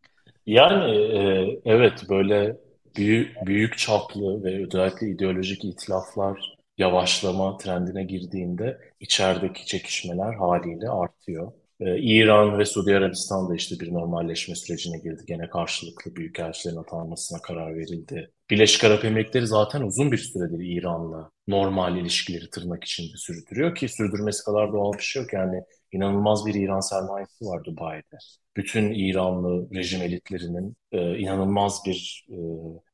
[0.46, 2.56] yani e, evet böyle
[2.98, 11.52] büyük, büyük çaplı ve özellikle ideolojik itilaflar yavaşlama trendine girdiğinde içerideki çekişmeler haliyle artıyor.
[11.80, 15.22] Ee, İran ve Suudi Arabistan da işte bir normalleşme sürecine girdi.
[15.26, 18.30] Gene karşılıklı büyükelçilerin atanmasına karar verildi.
[18.50, 24.44] Birleşik Arap Emirlikleri zaten uzun bir süredir İran'la normal ilişkileri tırnak içinde sürdürüyor ki sürdürmesi
[24.44, 25.32] kadar doğal bir şey yok.
[25.32, 28.16] Yani inanılmaz bir İran sermayesi var Dubai'de.
[28.56, 32.36] Bütün İranlı rejim elitlerinin e, inanılmaz bir e,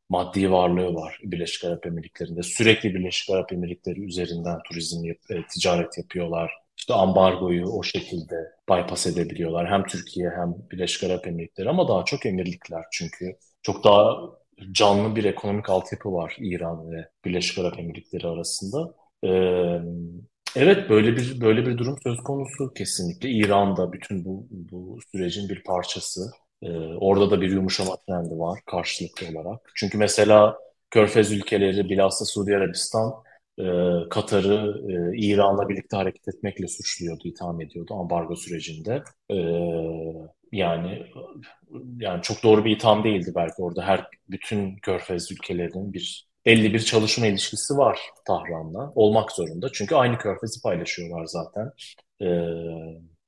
[0.08, 2.42] maddi varlığı var Birleşik Arap Emirlikleri'nde.
[2.42, 6.52] Sürekli Birleşik Arap Emirlikleri üzerinden turizm, yap, e, ticaret yapıyorlar.
[6.76, 8.34] İşte ambargoyu o şekilde
[8.70, 9.70] bypass edebiliyorlar.
[9.70, 14.16] Hem Türkiye hem Birleşik Arap Emirlikleri ama daha çok emirlikler çünkü çok daha
[14.72, 18.94] canlı bir ekonomik altyapı var İran ve Birleşik Arap Emirlikleri arasında.
[19.24, 19.80] Ee,
[20.56, 23.28] evet böyle bir böyle bir durum söz konusu kesinlikle.
[23.30, 26.20] İran'da bütün bu bu sürecin bir parçası.
[26.64, 26.68] Ee,
[27.00, 29.72] orada da bir yumuşama trendi var karşılıklı olarak.
[29.74, 30.58] Çünkü mesela
[30.90, 33.12] Körfez ülkeleri bilhassa Suudi Arabistan
[33.58, 33.64] e,
[34.10, 39.02] Katar'ı e, İran'la birlikte hareket etmekle suçluyordu, itham ediyordu ambargo sürecinde.
[39.30, 39.36] E,
[40.52, 41.06] yani
[41.98, 47.26] yani çok doğru bir itham değildi belki orada her bütün Körfez ülkelerinin bir 51 çalışma
[47.26, 48.92] ilişkisi var Tahran'la.
[48.94, 49.68] Olmak zorunda.
[49.72, 51.72] Çünkü aynı körfezi paylaşıyorlar zaten.
[52.22, 52.26] Ee,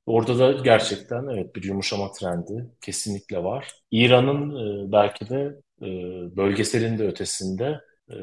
[0.07, 3.73] orada da gerçekten evet bir yumuşama trendi kesinlikle var.
[3.91, 4.51] İran'ın
[4.89, 5.87] e, belki de e,
[6.37, 8.17] bölgeselin de ötesinde e,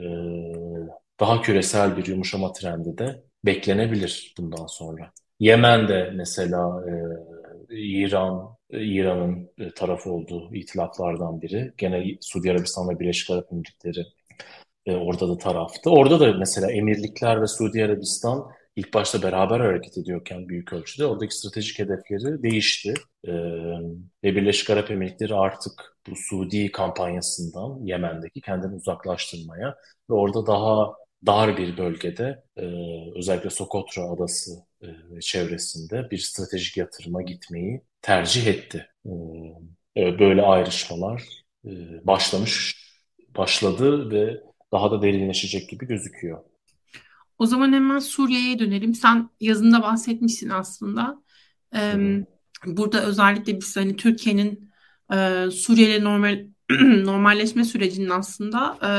[1.20, 5.12] daha küresel bir yumuşama trendi de beklenebilir bundan sonra.
[5.40, 6.92] Yemen'de mesela e,
[7.70, 11.74] İran İran'ın tarafı olduğu itilaflardan biri.
[11.78, 14.06] Gene Suudi Arabistan ve Birleşik Arap Emirlikleri
[14.86, 15.90] e, orada da taraftı.
[15.90, 21.38] Orada da mesela emirlikler ve Suudi Arabistan ilk başta beraber hareket ediyorken büyük ölçüde oradaki
[21.38, 22.94] stratejik hedefleri değişti.
[24.24, 29.76] Ve Birleşik Arap Emirlikleri artık bu Suudi kampanyasından Yemen'deki kendini uzaklaştırmaya
[30.10, 30.94] ve orada daha
[31.26, 32.44] dar bir bölgede
[33.16, 34.52] özellikle Sokotra adası
[35.22, 38.88] çevresinde bir stratejik yatırıma gitmeyi tercih etti.
[39.98, 41.24] Böyle ayrışmalar
[42.04, 42.84] başlamış,
[43.38, 46.44] başladı ve daha da derinleşecek gibi gözüküyor.
[47.44, 48.96] O zaman hemen Suriye'ye dönelim.
[48.96, 51.24] Sen yazında bahsetmişsin aslında.
[51.76, 51.94] Ee,
[52.66, 54.72] burada özellikle biz hani Türkiye'nin
[55.14, 56.48] e, Suriye normal
[57.06, 58.90] normalleşme sürecinin aslında e,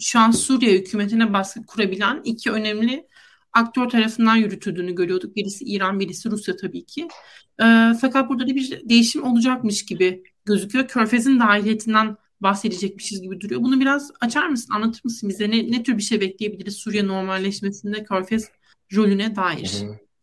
[0.00, 3.06] şu an Suriye hükümetine baskı kurabilen iki önemli
[3.52, 5.36] aktör tarafından yürütüldüğünü görüyorduk.
[5.36, 7.08] Birisi İran, birisi Rusya tabii ki.
[7.62, 10.88] E, fakat burada da bir değişim olacakmış gibi gözüküyor.
[10.88, 13.62] Körfez'in dahiliyetinden bahsedecekmişiz gibi duruyor.
[13.62, 15.50] Bunu biraz açar mısın, anlatır mısın bize?
[15.50, 18.50] Ne, ne tür bir şey bekleyebiliriz Suriye normalleşmesinde Körfez
[18.94, 19.72] rolüne dair?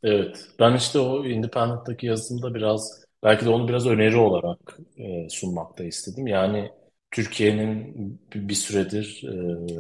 [0.04, 5.84] Evet, ben işte o Independent'taki yazımda biraz belki de onu biraz öneri olarak e, sunmakta
[5.84, 6.28] istedim.
[6.28, 6.72] Yani
[7.12, 9.34] Türkiye'nin bir süredir e,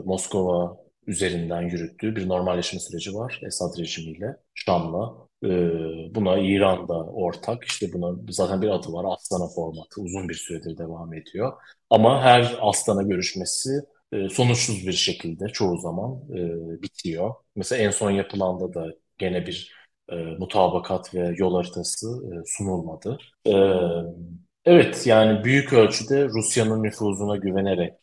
[0.05, 0.77] Moskova
[1.07, 5.22] üzerinden yürüttüğü bir normalleşme süreci var Esad rejimiyle, Şam'la.
[5.43, 5.49] E,
[6.15, 7.63] buna İran da ortak.
[7.63, 9.05] İşte buna zaten bir adı var.
[9.13, 11.53] Astana formatı uzun bir süredir devam ediyor.
[11.89, 13.69] Ama her Astana görüşmesi
[14.11, 17.33] e, sonuçsuz bir şekilde çoğu zaman e, bitiyor.
[17.55, 18.87] Mesela en son yapılanda da
[19.17, 19.73] gene bir
[20.09, 22.07] e, mutabakat ve yol haritası
[22.45, 23.17] sunulmadı.
[24.65, 27.93] Evet yani büyük ölçüde Rusya'nın nüfuzuna güvenerek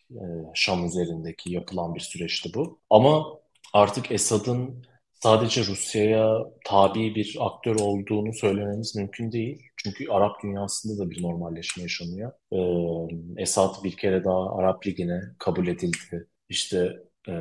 [0.54, 2.80] Şam üzerindeki yapılan bir süreçti bu.
[2.90, 3.26] Ama
[3.72, 4.84] artık Esad'ın
[5.20, 9.62] sadece Rusya'ya tabi bir aktör olduğunu söylememiz mümkün değil.
[9.76, 12.32] Çünkü Arap dünyasında da bir normalleşme yaşanıyor.
[12.52, 16.28] Ee, Esad bir kere daha Arap Ligi'ne kabul edildi.
[16.48, 16.96] İşte
[17.28, 17.32] e,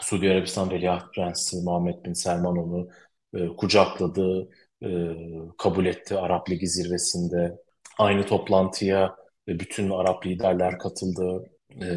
[0.00, 2.88] Suudi Arabistan Veliaht Prensi Muhammed Bin Selman onu
[3.34, 4.48] e, kucakladı,
[4.82, 4.88] e,
[5.58, 7.56] kabul etti Arap Ligi zirvesinde.
[7.98, 9.16] Aynı toplantıya
[9.48, 11.50] e, bütün Arap liderler katıldı.
[11.82, 11.88] E,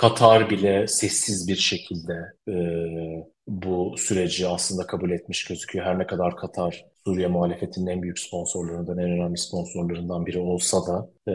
[0.00, 2.12] Katar bile sessiz bir şekilde
[2.48, 2.54] e,
[3.48, 5.86] bu süreci aslında kabul etmiş gözüküyor.
[5.86, 11.10] Her ne kadar Katar Suriye muhalefetinin en büyük sponsorlarından, en önemli sponsorlarından biri olsa da
[11.28, 11.32] e,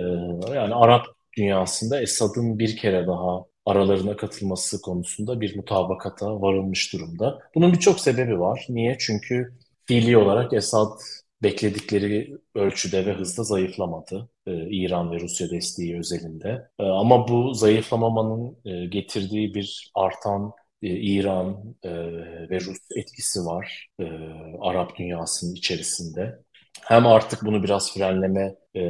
[0.55, 1.05] yani Arap
[1.37, 7.39] dünyasında Esad'ın bir kere daha aralarına katılması konusunda bir mutabakata varılmış durumda.
[7.55, 8.65] Bunun birçok sebebi var.
[8.69, 8.97] Niye?
[8.99, 9.53] Çünkü
[9.85, 10.99] fiili olarak Esad
[11.43, 14.29] bekledikleri ölçüde ve hızda zayıflamadı.
[14.47, 16.69] Ee, İran ve Rusya desteği özelinde.
[16.79, 21.91] Ee, ama bu zayıflamamanın e, getirdiği bir artan e, İran e,
[22.49, 24.03] ve Rus etkisi var e,
[24.61, 26.39] Arap dünyasının içerisinde.
[26.81, 28.81] Hem artık bunu biraz frenleme e,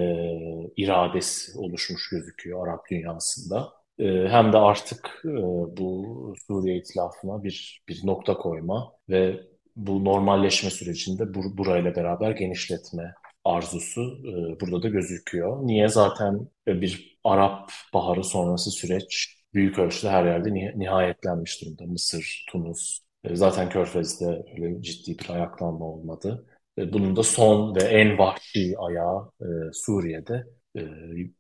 [0.78, 3.74] iradesi oluşmuş gözüküyor Arap dünyasında.
[4.00, 5.30] E, hem de artık e,
[5.78, 9.41] bu Suriye itilafına bir bir nokta koyma ve
[9.76, 13.13] bu normalleşme sürecinde bur burayla beraber genişletme
[13.43, 15.67] arzusu e, burada da gözüküyor.
[15.67, 15.89] Niye?
[15.89, 21.86] Zaten bir Arap Baharı sonrası süreç büyük ölçüde her yerde nihayetlenmiş durumda.
[21.86, 26.45] Mısır, Tunus, e, zaten Körfez'de öyle ciddi bir ayaklanma olmadı.
[26.78, 30.43] E, bunun da son ve en vahşi ayağı e, Suriye'de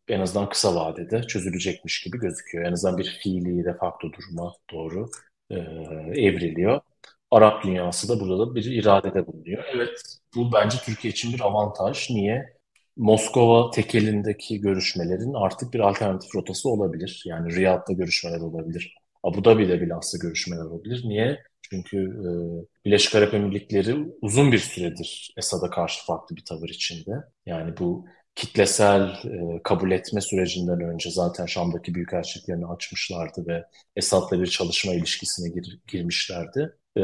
[0.07, 2.65] en azından kısa vadede çözülecekmiş gibi gözüküyor.
[2.65, 5.09] En azından bir fiili de facto duruma doğru
[6.15, 6.81] evriliyor.
[7.35, 9.63] Arap dünyası da burada da bir iradede bulunuyor.
[9.75, 9.99] Evet,
[10.35, 12.09] bu bence Türkiye için bir avantaj.
[12.09, 12.55] Niye?
[12.97, 17.23] Moskova tekelindeki görüşmelerin artık bir alternatif rotası olabilir.
[17.25, 18.95] Yani Riyad'da görüşmeler olabilir.
[19.23, 21.01] Abu Dhabi'de bilhassa görüşmeler olabilir.
[21.05, 21.39] Niye?
[21.69, 22.29] Çünkü e,
[22.85, 27.11] Birleşik Arap Emirlikleri uzun bir süredir Esad'a karşı farklı bir tavır içinde.
[27.45, 28.05] Yani bu
[28.35, 33.65] kitlesel e, kabul etme sürecinden önce zaten Şam'daki büyükelçiliklerini açmışlardı ve
[33.95, 36.75] Esad'la bir çalışma ilişkisine gir, girmişlerdi.
[36.97, 37.01] E,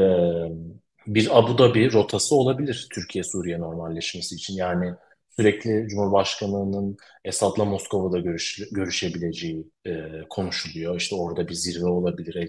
[1.06, 4.54] bir Abu Dhabi rotası olabilir Türkiye-Suriye normalleşmesi için.
[4.54, 4.94] Yani
[5.36, 9.92] sürekli Cumhurbaşkanı'nın Esad'la Moskova'da görüş, görüşebileceği e,
[10.30, 10.96] konuşuluyor.
[10.96, 12.48] İşte orada bir zirve olabilir, el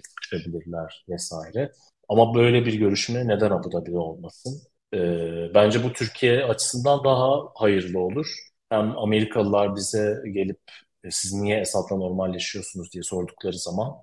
[1.08, 1.72] vesaire.
[2.08, 4.62] Ama böyle bir görüşme neden Abu Dhabi'de olmasın?
[4.94, 4.98] E,
[5.54, 8.26] bence bu Türkiye açısından daha hayırlı olur.
[8.70, 10.60] Hem Amerikalılar bize gelip
[11.04, 13.94] e, siz niye Esad'la normalleşiyorsunuz diye sordukları zaman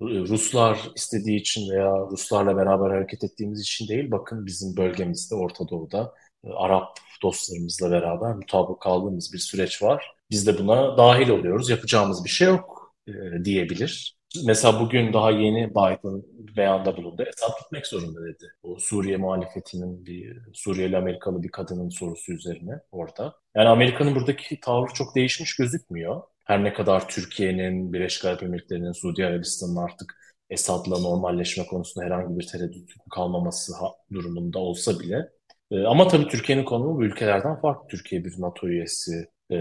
[0.00, 6.14] Ruslar istediği için veya Ruslarla beraber hareket ettiğimiz için değil, bakın bizim bölgemizde, Orta Doğu'da
[6.44, 10.06] e, Arap dostlarımızla beraber mutabık kaldığımız bir süreç var.
[10.30, 11.70] Biz de buna dahil oluyoruz.
[11.70, 13.12] Yapacağımız bir şey yok e,
[13.44, 14.16] diyebilir.
[14.46, 16.22] Mesela bugün daha yeni Biden
[16.56, 17.22] beyanda bulundu.
[17.22, 18.44] Esad gitmek zorunda dedi.
[18.62, 23.34] O Suriye muhalefetinin bir Suriyeli Amerikalı bir kadının sorusu üzerine orada.
[23.56, 26.22] Yani Amerika'nın buradaki tavrı çok değişmiş gözükmüyor.
[26.44, 30.16] Her ne kadar Türkiye'nin, Birleşik Arap Emirlikleri'nin, Suudi Arabistan'ın artık
[30.50, 33.72] Esad'la normalleşme konusunda herhangi bir tereddüt kalmaması
[34.12, 35.28] durumunda olsa bile
[35.70, 37.88] e, ama tabii Türkiye'nin konumu bu ülkelerden farklı.
[37.88, 39.56] Türkiye bir NATO üyesi, e,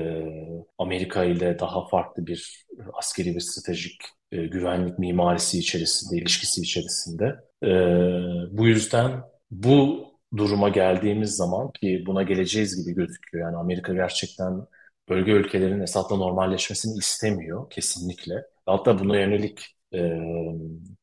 [0.77, 7.35] Amerika ile daha farklı bir askeri ve stratejik e, güvenlik mimarisi içerisinde, ilişkisi içerisinde.
[8.51, 9.21] Bu yüzden
[9.51, 10.07] bu
[10.37, 13.45] duruma geldiğimiz zaman ki buna geleceğiz gibi gözüküyor.
[13.45, 14.67] Yani Amerika gerçekten
[15.09, 18.45] bölge ülkelerin Esad'la normalleşmesini istemiyor kesinlikle.
[18.65, 19.59] Hatta buna yönelik
[19.93, 20.19] e,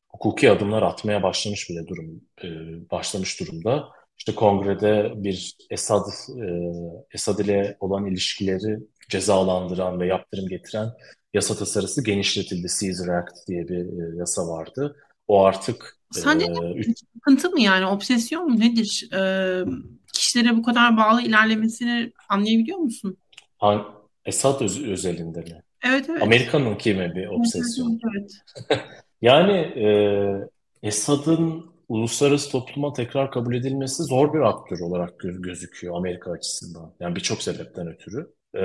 [0.09, 2.47] hukuki adımlar atmaya başlamış bile durum e,
[2.91, 3.89] başlamış durumda.
[4.17, 6.45] İşte kongrede bir Esad e,
[7.11, 8.79] Esad ile olan ilişkileri
[9.09, 10.89] cezalandıran ve yaptırım getiren
[11.33, 12.67] yasa tasarısı genişletildi.
[12.81, 14.95] Caesar Act diye bir e, yasa vardı.
[15.27, 16.99] O artık Sence e, üç...
[17.13, 19.09] sıkıntı mı yani obsesyon mu nedir?
[19.13, 19.21] E,
[20.13, 23.17] kişilere bu kadar bağlı ilerlemesini anlayabiliyor musun?
[23.61, 23.85] Han,
[24.25, 25.63] Esad öz, özelinde mi?
[25.85, 26.21] Evet evet.
[26.21, 27.99] Amerika'nın kimi bir obsesyon?
[28.15, 28.31] Evet.
[28.69, 28.81] evet.
[29.21, 29.87] yani e,
[30.83, 36.93] Esad'ın uluslararası topluma tekrar kabul edilmesi zor bir aktör olarak gözüküyor Amerika açısından.
[36.99, 38.27] Yani birçok sebepten ötürü.
[38.55, 38.61] Ee,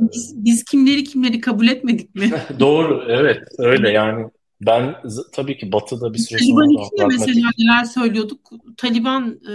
[0.00, 2.30] biz, biz kimleri kimleri kabul etmedik mi?
[2.60, 4.30] Doğru, evet öyle yani
[4.60, 4.94] ben
[5.32, 8.50] tabii ki Batı'da bir süre Taliban sonra için de mesela neler söylüyorduk.
[8.76, 9.52] Taliban e,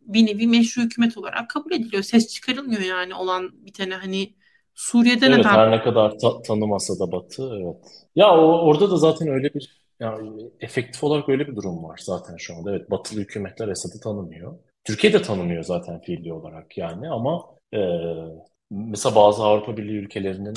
[0.00, 2.02] bir nevi meşru hükümet olarak kabul ediliyor.
[2.02, 4.34] Ses çıkarılmıyor yani olan bir tane hani
[4.74, 5.48] Suriye'de evet, neden?
[5.48, 7.76] her ne kadar ta- tanımasa da Batı evet.
[8.16, 12.36] Ya o, orada da zaten öyle bir yani efektif olarak öyle bir durum var zaten
[12.36, 12.70] şu anda.
[12.70, 14.58] Evet Batılı hükümetler Esad'ı tanımıyor.
[14.84, 17.44] Türkiye de tanımıyor zaten fiili olarak yani ama
[17.74, 17.78] e,
[18.70, 20.54] Mesela bazı Avrupa Birliği ülkelerinin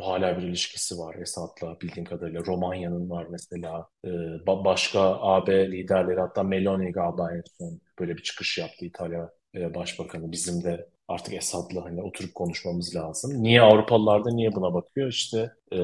[0.00, 2.44] hala bir ilişkisi var Esad'la bildiğim kadarıyla.
[2.46, 3.88] Romanya'nın var mesela.
[4.04, 4.08] Ee,
[4.46, 10.32] başka AB liderleri hatta Meloni galiba en son böyle bir çıkış yaptı İtalya e, Başbakanı.
[10.32, 13.42] Bizim de artık Esad'la hani oturup konuşmamız lazım.
[13.42, 15.08] Niye Avrupalılar da niye buna bakıyor?
[15.08, 15.78] İşte e,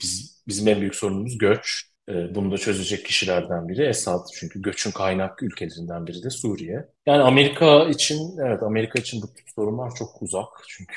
[0.00, 1.84] biz bizim en büyük sorunumuz göç.
[2.08, 4.26] E, bunu da çözecek kişilerden biri Esad.
[4.34, 6.88] Çünkü göçün kaynak ülkelerinden biri de Suriye.
[7.06, 10.48] Yani Amerika için, evet Amerika için bu tip sorunlar çok uzak.
[10.68, 10.96] Çünkü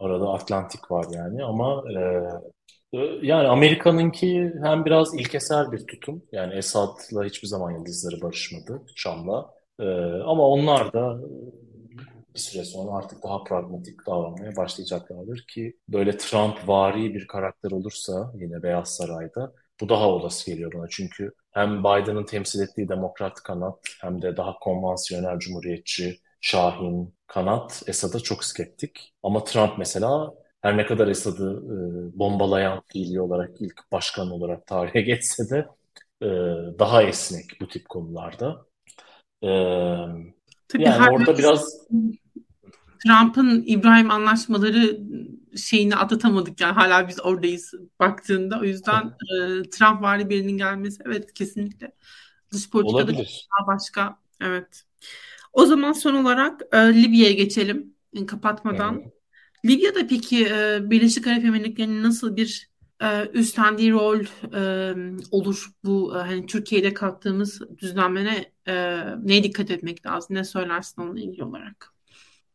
[0.00, 6.22] arada Atlantik var yani ama e, e, yani Amerika'nınki hem biraz ilkesel bir tutum.
[6.32, 9.50] Yani Esad'la hiçbir zaman yıldızları barışmadı Şam'la.
[9.80, 9.84] E,
[10.24, 11.20] ama onlar da
[12.34, 18.32] bir süre sonra artık daha pragmatik davranmaya başlayacaklardır ki böyle Trump vari bir karakter olursa
[18.34, 20.86] yine Beyaz Saray'da bu daha olası geliyor bana.
[20.90, 28.20] Çünkü hem Biden'ın temsil ettiği demokrat kanat hem de daha konvansiyonel cumhuriyetçi Şahin kanat Esad'a
[28.20, 29.14] çok skeptik.
[29.22, 31.74] Ama Trump mesela her ne kadar Esad'ı e,
[32.18, 35.68] bombalayan fiili olarak ilk başkan olarak tarihe geçse de
[36.22, 36.28] e,
[36.78, 38.66] daha esnek bu tip konularda.
[39.42, 39.48] E,
[40.68, 41.86] Tabii yani orada biraz
[43.04, 45.00] Trump'ın İbrahim anlaşmaları
[45.56, 48.60] şeyini atlatamadık yani hala biz oradayız baktığında.
[48.60, 51.92] O yüzden e, Trump vari birinin gelmesi evet kesinlikle
[52.52, 53.48] dış politikada Olabilir.
[53.58, 54.18] daha başka.
[54.40, 54.84] Evet.
[55.52, 59.00] O zaman son olarak e, Libya'ya geçelim e, kapatmadan.
[59.02, 59.12] Evet.
[59.64, 62.70] Libya'da peki e, Birleşik Arap Emirlikleri'nin nasıl bir
[63.02, 64.20] e, üstlendiği rol
[64.54, 64.94] e,
[65.30, 70.36] olur bu e, hani Türkiye'de kattığımız düzenleme e, neye dikkat etmek lazım?
[70.36, 71.94] Ne söylersin onunla ilgili olarak?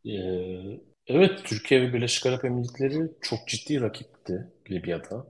[0.06, 5.26] Ee, evet, Türkiye ve Birleşik Arap Emirlikleri çok ciddi rakipti Libya'da.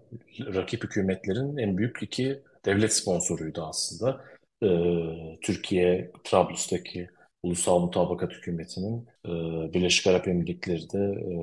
[0.55, 4.25] Rakip hükümetlerin en büyük iki devlet sponsoruydu aslında.
[4.63, 4.69] Ee,
[5.43, 7.09] Türkiye, Trablus'taki
[7.47, 9.31] Ulusal Mutabakat Hükümeti'nin e,
[9.73, 11.35] Birleşik Arap Emirlikleri de e,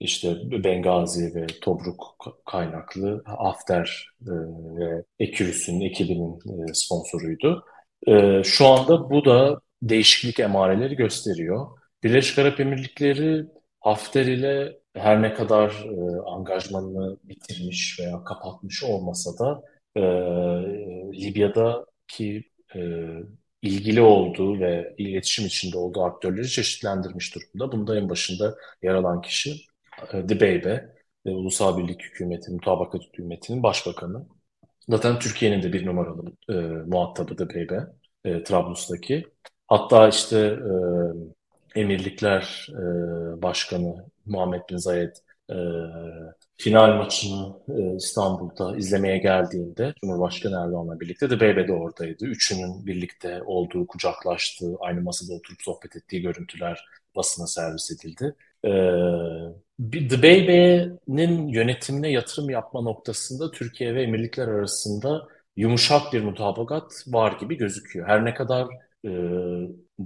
[0.00, 2.16] işte Bengazi ve Tobruk
[2.46, 4.32] kaynaklı Hafter e,
[4.78, 7.64] ve Ekürüs'ün ekibinin e, sponsoruydu.
[8.06, 11.66] E, şu anda bu da değişiklik emareleri gösteriyor.
[12.04, 13.46] Birleşik Arap Emirlikleri
[13.80, 19.62] Hafter ile her ne kadar e, angajmanını bitirmiş veya kapatmış olmasa da
[19.96, 20.02] e,
[21.12, 22.80] Libya'daki e,
[23.62, 27.72] ilgili olduğu ve iletişim içinde olduğu aktörleri çeşitlendirmiş durumda.
[27.72, 29.56] Bunda en başında yer alan kişi
[30.12, 30.94] e, Dibeybe,
[31.26, 34.26] e, Ulusal Birlik Hükümeti, Mutabakat Hükümeti'nin başbakanı.
[34.88, 36.52] Zaten Türkiye'nin de bir numaralı e,
[36.86, 37.86] muhatabı Dibeybe,
[38.24, 39.26] e, Trablus'taki.
[39.68, 42.82] Hatta işte e, Emirlikler e,
[43.42, 45.16] Başkanı Muhammed Bin Zayed
[45.50, 45.56] e,
[46.56, 52.24] final maçını e, İstanbul'da izlemeye geldiğinde Cumhurbaşkanı Erdoğan'la birlikte de Bebe de oradaydı.
[52.24, 56.84] Üçünün birlikte olduğu, kucaklaştığı, aynı masada oturup sohbet ettiği görüntüler
[57.16, 58.34] basına servis edildi.
[58.64, 58.70] E,
[60.08, 67.56] The Beybe'nin yönetimine yatırım yapma noktasında Türkiye ve emirlikler arasında yumuşak bir mutabakat var gibi
[67.56, 68.08] gözüküyor.
[68.08, 68.68] Her ne kadar
[69.06, 69.10] e,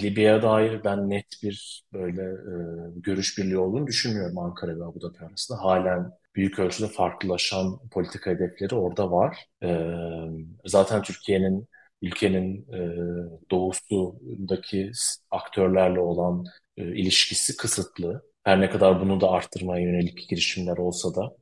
[0.02, 2.56] Libya'ya dair ben net bir böyle e,
[2.96, 5.58] görüş birliği olduğunu düşünmüyorum Ankara ve Abu Dhabi arasında.
[5.62, 9.46] Halen büyük ölçüde farklılaşan politika hedefleri orada var.
[9.62, 9.68] E,
[10.66, 11.68] zaten Türkiye'nin
[12.02, 12.78] ülkenin e,
[13.50, 14.90] doğusundaki
[15.30, 16.44] aktörlerle olan
[16.76, 18.22] e, ilişkisi kısıtlı.
[18.44, 21.36] Her ne kadar bunu da arttırmaya yönelik girişimler olsa da.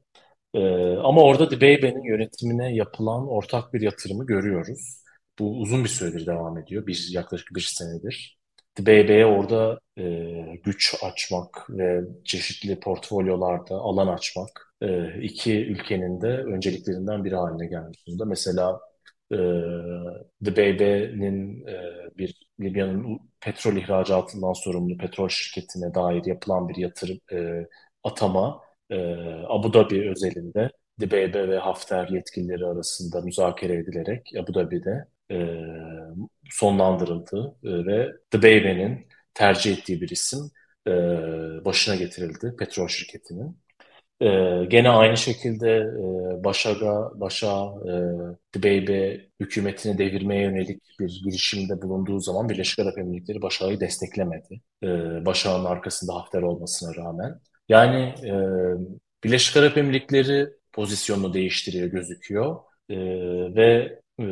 [0.55, 0.61] E,
[0.97, 5.03] ama orada Dibeybe'nin yönetimine yapılan ortak bir yatırımı görüyoruz.
[5.39, 6.87] Bu uzun bir süredir devam ediyor.
[6.87, 8.42] Bir, yaklaşık bir senedir.
[8.79, 10.03] BB'ye orada e,
[10.65, 17.99] güç açmak ve çeşitli portfolyolarda alan açmak e, iki ülkenin de önceliklerinden biri haline gelmiş.
[18.27, 18.81] Mesela
[19.33, 19.37] e,
[20.45, 21.77] The BB'nin e,
[22.19, 27.67] bir Libya'nın petrol ihracatından sorumlu petrol şirketine dair yapılan bir yatırım e,
[28.05, 28.61] atama
[28.91, 28.97] e,
[29.49, 30.71] Abu Dhabi özelinde
[31.01, 35.37] DBB ve Hafter yetkilileri arasında müzakere edilerek Abu Dhabi'de e,
[36.53, 40.41] sonlandırıldı e, ve The Baby'nin tercih ettiği bir isim
[40.87, 40.93] e,
[41.65, 43.63] başına getirildi petrol şirketinin.
[44.23, 47.93] Ee, gene aynı şekilde e, Başar'a, Başa, e,
[48.55, 54.61] Dibeybe hükümetini devirmeye yönelik bir girişimde bulunduğu zaman Birleşik Arap Emirlikleri Başar'ı desteklemedi.
[54.83, 54.89] E,
[55.67, 57.41] arkasında Hafter olmasına rağmen.
[57.69, 58.33] Yani e,
[59.25, 62.57] Birleşik Arap Emirlikleri pozisyonunu değiştiriyor gözüküyor
[62.89, 62.97] e,
[63.55, 64.27] ve e,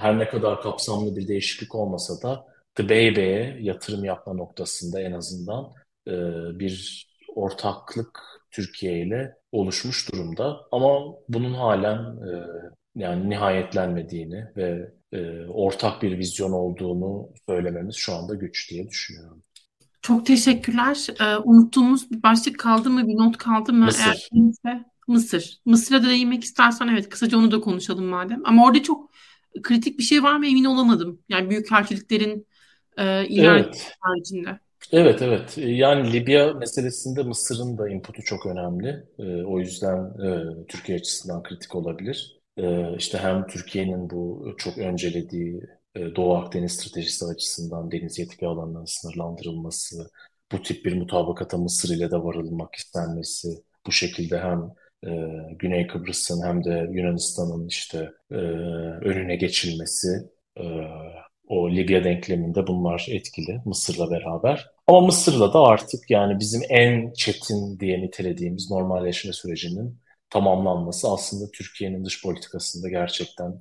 [0.00, 2.46] her ne kadar kapsamlı bir değişiklik olmasa da
[2.78, 5.72] Dibeybe'ye yatırım yapma noktasında en azından
[6.08, 6.12] e,
[6.58, 8.20] bir ortaklık
[8.50, 10.60] Türkiye ile oluşmuş durumda.
[10.72, 12.30] Ama bunun halen e,
[12.96, 19.42] yani nihayetlenmediğini ve e, ortak bir vizyon olduğunu söylememiz şu anda güç diye düşünüyorum.
[20.02, 21.06] Çok teşekkürler.
[21.20, 23.84] Ee, unuttuğumuz bir başlık kaldı mı, bir not kaldı mı?
[23.84, 24.28] Mısır.
[24.64, 25.60] Eğer Mısır.
[25.64, 28.42] Mısır'a da değinmek istersen evet kısaca onu da konuşalım madem.
[28.44, 29.10] Ama orada çok
[29.62, 31.22] kritik bir şey var mı emin olamadım.
[31.28, 32.46] Yani büyükelçiliklerin
[32.98, 33.92] e, ilerleme Evet.
[34.00, 34.60] haricinde.
[34.92, 35.58] Evet, evet.
[35.58, 39.04] Yani Libya meselesinde Mısır'ın da inputu çok önemli.
[39.18, 42.40] Ee, o yüzden e, Türkiye açısından kritik olabilir.
[42.56, 45.62] Ee, işte hem Türkiye'nin bu çok öncelediği
[45.94, 50.10] e, Doğu Akdeniz stratejisi açısından deniz yetki alanlarının sınırlandırılması,
[50.52, 53.48] bu tip bir mutabakata Mısır ile de varılmak istenmesi,
[53.86, 54.62] bu şekilde hem
[55.06, 55.10] e,
[55.58, 58.34] Güney Kıbrıs'ın hem de Yunanistan'ın işte e,
[59.04, 60.08] önüne geçilmesi,
[60.56, 60.64] e,
[61.48, 64.70] o Libya denkleminde bunlar etkili Mısır'la beraber.
[64.86, 69.98] Ama Mısır'la da artık yani bizim en çetin diye nitelediğimiz normalleşme sürecinin
[70.30, 73.60] tamamlanması aslında Türkiye'nin dış politikasında gerçekten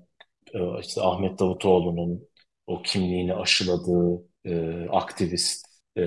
[0.54, 2.28] e, işte Ahmet Davutoğlu'nun
[2.68, 5.66] o kimliğini aşıladığı e, aktivist
[5.98, 6.04] e,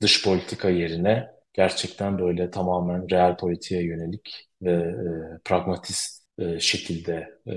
[0.00, 7.54] dış politika yerine gerçekten böyle tamamen real politiğe yönelik ve e, pragmatist e, şekilde e,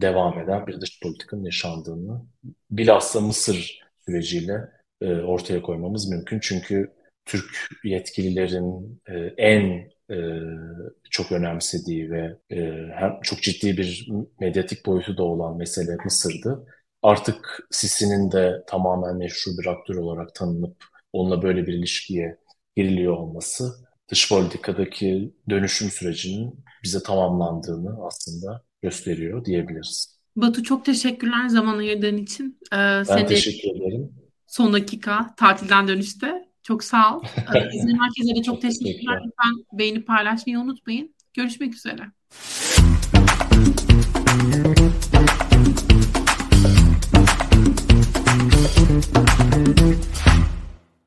[0.00, 2.22] devam eden bir dış politikanın yaşandığını
[2.70, 4.68] bilhassa Mısır süreciyle
[5.00, 6.40] e, ortaya koymamız mümkün.
[6.40, 6.92] Çünkü
[7.24, 10.16] Türk yetkililerin e, en e,
[11.10, 12.56] çok önemsediği ve e,
[12.94, 14.08] hem çok ciddi bir
[14.40, 16.66] medyatik boyutu da olan mesele Mısır'dı.
[17.02, 22.38] Artık Sisi'nin de tamamen meşru bir aktör olarak tanınıp onunla böyle bir ilişkiye
[22.78, 23.74] giriliyor olması
[24.08, 30.18] dış politikadaki dönüşüm sürecinin bize tamamlandığını aslında gösteriyor diyebiliriz.
[30.36, 32.58] Batu çok teşekkürler zaman ayırdığın için.
[32.72, 34.12] Ee, ben seni teşekkür ederim.
[34.46, 36.48] Son dakika tatilden dönüşte.
[36.62, 37.22] Çok sağ ol.
[37.74, 39.20] İzleyen herkese de çok teşekkürler.
[39.26, 41.14] Lütfen beğeni paylaşmayı unutmayın.
[41.34, 42.02] Görüşmek üzere.